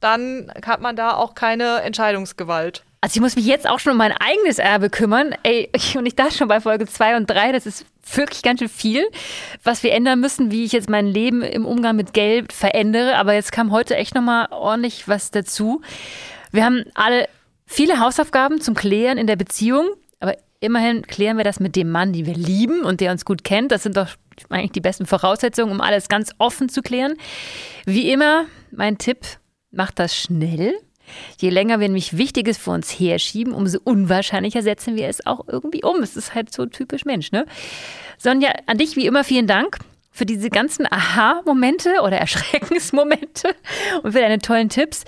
dann 0.00 0.52
hat 0.64 0.80
man 0.80 0.96
da 0.96 1.14
auch 1.14 1.34
keine 1.34 1.82
Entscheidungsgewalt. 1.82 2.82
Also 3.02 3.16
ich 3.16 3.20
muss 3.22 3.36
mich 3.36 3.46
jetzt 3.46 3.66
auch 3.66 3.78
schon 3.78 3.92
um 3.92 3.98
mein 3.98 4.12
eigenes 4.12 4.58
Erbe 4.58 4.90
kümmern. 4.90 5.34
Ey, 5.42 5.70
und 5.96 6.06
ich 6.06 6.16
dachte 6.16 6.34
schon 6.34 6.48
bei 6.48 6.60
Folge 6.60 6.86
2 6.86 7.16
und 7.16 7.30
3, 7.30 7.52
das 7.52 7.66
ist 7.66 7.86
wirklich 8.14 8.42
ganz 8.42 8.60
schön 8.60 8.68
viel, 8.68 9.06
was 9.62 9.82
wir 9.82 9.92
ändern 9.92 10.20
müssen, 10.20 10.50
wie 10.50 10.64
ich 10.64 10.72
jetzt 10.72 10.90
mein 10.90 11.06
Leben 11.06 11.42
im 11.42 11.64
Umgang 11.64 11.96
mit 11.96 12.12
Geld 12.12 12.52
verändere. 12.52 13.16
Aber 13.16 13.34
jetzt 13.34 13.52
kam 13.52 13.70
heute 13.70 13.96
echt 13.96 14.14
nochmal 14.14 14.48
ordentlich 14.50 15.08
was 15.08 15.30
dazu. 15.30 15.80
Wir 16.50 16.64
haben 16.64 16.84
alle 16.94 17.28
viele 17.66 18.00
Hausaufgaben 18.00 18.60
zum 18.60 18.74
Klären 18.74 19.16
in 19.16 19.26
der 19.26 19.36
Beziehung. 19.36 19.86
Aber 20.18 20.36
immerhin 20.58 21.06
klären 21.06 21.38
wir 21.38 21.44
das 21.44 21.60
mit 21.60 21.76
dem 21.76 21.90
Mann, 21.90 22.12
den 22.12 22.26
wir 22.26 22.34
lieben 22.34 22.82
und 22.82 23.00
der 23.00 23.12
uns 23.12 23.24
gut 23.24 23.44
kennt. 23.44 23.72
Das 23.72 23.82
sind 23.82 23.96
doch 23.96 24.08
eigentlich 24.50 24.72
die 24.72 24.80
besten 24.80 25.06
Voraussetzungen, 25.06 25.72
um 25.72 25.80
alles 25.80 26.08
ganz 26.08 26.32
offen 26.38 26.68
zu 26.68 26.82
klären. 26.82 27.14
Wie 27.86 28.10
immer, 28.10 28.46
mein 28.70 28.98
Tipp, 28.98 29.18
macht 29.70 29.98
das 29.98 30.16
schnell. 30.16 30.74
Je 31.38 31.50
länger 31.50 31.80
wir 31.80 31.88
nämlich 31.88 32.16
Wichtiges 32.16 32.58
vor 32.58 32.74
uns 32.74 32.90
herschieben, 32.90 33.52
umso 33.52 33.78
unwahrscheinlicher 33.82 34.62
setzen 34.62 34.96
wir 34.96 35.08
es 35.08 35.26
auch 35.26 35.46
irgendwie 35.48 35.82
um. 35.82 36.02
Es 36.02 36.16
ist 36.16 36.34
halt 36.34 36.52
so 36.52 36.66
typisch 36.66 37.04
Mensch, 37.04 37.32
ne? 37.32 37.46
Sonja, 38.18 38.52
an 38.66 38.78
dich 38.78 38.96
wie 38.96 39.06
immer 39.06 39.24
vielen 39.24 39.46
Dank 39.46 39.78
für 40.12 40.26
diese 40.26 40.50
ganzen 40.50 40.86
Aha-Momente 40.90 42.02
oder 42.02 42.16
Erschreckensmomente 42.18 43.54
und 44.02 44.12
für 44.12 44.20
deine 44.20 44.38
tollen 44.38 44.68
Tipps. 44.68 45.04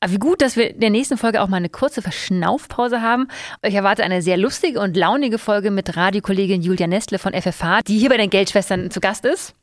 Aber 0.00 0.12
wie 0.12 0.18
gut, 0.18 0.42
dass 0.42 0.56
wir 0.56 0.70
in 0.70 0.80
der 0.80 0.90
nächsten 0.90 1.18
Folge 1.18 1.42
auch 1.42 1.48
mal 1.48 1.58
eine 1.58 1.68
kurze 1.68 2.02
Verschnaufpause 2.02 3.02
haben. 3.02 3.28
Ich 3.62 3.74
erwarte 3.74 4.04
eine 4.04 4.22
sehr 4.22 4.36
lustige 4.36 4.80
und 4.80 4.96
launige 4.96 5.38
Folge 5.38 5.70
mit 5.70 5.96
Radiokollegin 5.96 6.62
Julia 6.62 6.86
Nestle 6.86 7.18
von 7.18 7.32
FFH, 7.32 7.82
die 7.82 7.98
hier 7.98 8.08
bei 8.08 8.16
den 8.16 8.30
Geldschwestern 8.30 8.90
zu 8.90 9.00
Gast 9.00 9.24
ist. 9.24 9.54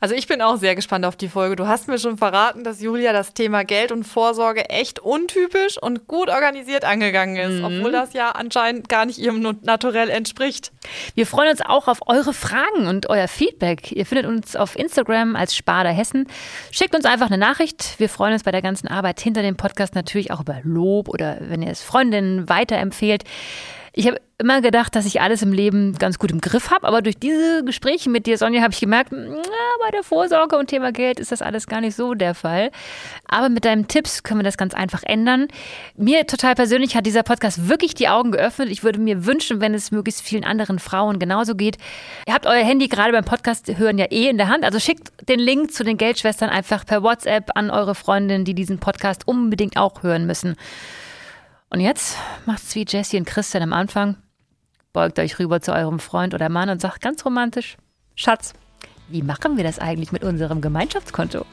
Also 0.00 0.14
ich 0.14 0.26
bin 0.26 0.42
auch 0.42 0.56
sehr 0.56 0.74
gespannt 0.74 1.04
auf 1.04 1.16
die 1.16 1.28
Folge. 1.28 1.56
Du 1.56 1.66
hast 1.66 1.88
mir 1.88 1.98
schon 1.98 2.18
verraten, 2.18 2.64
dass 2.64 2.80
Julia 2.80 3.12
das 3.12 3.34
Thema 3.34 3.64
Geld 3.64 3.92
und 3.92 4.04
Vorsorge 4.04 4.68
echt 4.70 4.98
untypisch 4.98 5.80
und 5.80 6.06
gut 6.06 6.28
organisiert 6.28 6.84
angegangen 6.84 7.36
ist, 7.36 7.58
mhm. 7.58 7.64
obwohl 7.64 7.92
das 7.92 8.12
ja 8.12 8.30
anscheinend 8.30 8.88
gar 8.88 9.06
nicht 9.06 9.18
ihrem 9.18 9.58
Naturell 9.62 10.10
entspricht. 10.10 10.72
Wir 11.14 11.26
freuen 11.26 11.50
uns 11.50 11.60
auch 11.60 11.88
auf 11.88 12.00
eure 12.06 12.32
Fragen 12.32 12.86
und 12.86 13.08
euer 13.10 13.28
Feedback. 13.28 13.92
Ihr 13.92 14.06
findet 14.06 14.26
uns 14.26 14.56
auf 14.56 14.76
Instagram 14.76 15.36
als 15.36 15.56
Sparda 15.56 15.90
Hessen. 15.90 16.26
Schickt 16.70 16.94
uns 16.94 17.04
einfach 17.04 17.26
eine 17.26 17.38
Nachricht. 17.38 17.98
Wir 17.98 18.08
freuen 18.08 18.32
uns 18.32 18.44
bei 18.44 18.52
der 18.52 18.62
ganzen 18.62 18.88
Arbeit 18.88 19.20
hinter 19.20 19.42
dem 19.42 19.56
Podcast 19.56 19.94
natürlich 19.94 20.30
auch 20.30 20.40
über 20.40 20.60
Lob 20.62 21.08
oder 21.08 21.38
wenn 21.40 21.62
ihr 21.62 21.70
es 21.70 21.82
Freundinnen 21.82 22.48
weiterempfehlt. 22.48 23.24
Ich 23.92 24.06
habe 24.06 24.20
immer 24.38 24.60
gedacht, 24.60 24.94
dass 24.94 25.06
ich 25.06 25.20
alles 25.20 25.42
im 25.42 25.52
Leben 25.52 25.94
ganz 25.98 26.18
gut 26.18 26.30
im 26.30 26.40
Griff 26.40 26.70
habe, 26.70 26.86
aber 26.86 27.02
durch 27.02 27.18
diese 27.18 27.64
Gespräche 27.64 28.08
mit 28.08 28.26
dir, 28.26 28.38
Sonja, 28.38 28.62
habe 28.62 28.72
ich 28.72 28.80
gemerkt, 28.80 29.10
na, 29.10 29.42
bei 29.84 29.90
der 29.90 30.04
Vorsorge 30.04 30.56
und 30.56 30.68
Thema 30.68 30.92
Geld 30.92 31.18
ist 31.18 31.32
das 31.32 31.42
alles 31.42 31.66
gar 31.66 31.80
nicht 31.80 31.96
so 31.96 32.14
der 32.14 32.34
Fall. 32.34 32.70
Aber 33.26 33.48
mit 33.48 33.64
deinen 33.64 33.88
Tipps 33.88 34.22
können 34.22 34.40
wir 34.40 34.44
das 34.44 34.56
ganz 34.56 34.74
einfach 34.74 35.02
ändern. 35.02 35.48
Mir 35.96 36.26
total 36.26 36.54
persönlich 36.54 36.94
hat 36.94 37.06
dieser 37.06 37.24
Podcast 37.24 37.68
wirklich 37.68 37.94
die 37.94 38.08
Augen 38.08 38.30
geöffnet. 38.30 38.68
Ich 38.70 38.84
würde 38.84 39.00
mir 39.00 39.26
wünschen, 39.26 39.60
wenn 39.60 39.74
es 39.74 39.90
möglichst 39.90 40.22
vielen 40.22 40.44
anderen 40.44 40.78
Frauen 40.78 41.18
genauso 41.18 41.56
geht. 41.56 41.76
Ihr 42.26 42.34
habt 42.34 42.46
euer 42.46 42.64
Handy 42.64 42.86
gerade 42.86 43.12
beim 43.12 43.24
Podcast 43.24 43.66
hören 43.76 43.98
ja 43.98 44.06
eh 44.10 44.28
in 44.28 44.38
der 44.38 44.48
Hand, 44.48 44.64
also 44.64 44.78
schickt 44.78 45.10
den 45.28 45.40
Link 45.40 45.72
zu 45.72 45.82
den 45.82 45.96
Geldschwestern 45.96 46.48
einfach 46.48 46.86
per 46.86 47.02
WhatsApp 47.02 47.50
an 47.56 47.70
eure 47.70 47.94
Freundinnen, 47.94 48.44
die 48.44 48.54
diesen 48.54 48.78
Podcast 48.78 49.26
unbedingt 49.26 49.76
auch 49.76 50.02
hören 50.02 50.26
müssen. 50.26 50.56
Und 51.70 51.80
jetzt 51.80 52.16
macht's 52.46 52.74
wie 52.74 52.84
Jessie 52.88 53.18
und 53.18 53.26
Christian 53.26 53.62
am 53.62 53.72
Anfang. 53.72 54.16
Beugt 54.92 55.18
euch 55.18 55.38
rüber 55.38 55.60
zu 55.60 55.72
eurem 55.72 55.98
Freund 55.98 56.34
oder 56.34 56.48
Mann 56.48 56.70
und 56.70 56.80
sagt 56.80 57.02
ganz 57.02 57.24
romantisch: 57.24 57.76
Schatz, 58.14 58.54
wie 59.08 59.22
machen 59.22 59.56
wir 59.56 59.64
das 59.64 59.78
eigentlich 59.78 60.12
mit 60.12 60.24
unserem 60.24 60.60
Gemeinschaftskonto? 60.60 61.44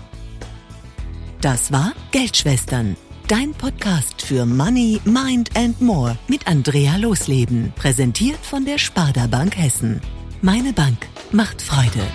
Das 1.41 1.71
war 1.71 1.91
Geldschwestern, 2.11 2.95
dein 3.27 3.51
Podcast 3.53 4.21
für 4.21 4.45
Money, 4.45 4.99
Mind 5.05 5.55
and 5.55 5.79
More 5.81 6.17
mit 6.27 6.47
Andrea 6.47 6.95
Losleben, 6.97 7.71
präsentiert 7.75 8.43
von 8.43 8.65
der 8.65 8.77
Sparda 8.77 9.27
Bank 9.27 9.57
Hessen. 9.57 10.01
Meine 10.41 10.73
Bank 10.73 11.07
macht 11.31 11.61
Freude. 11.61 12.05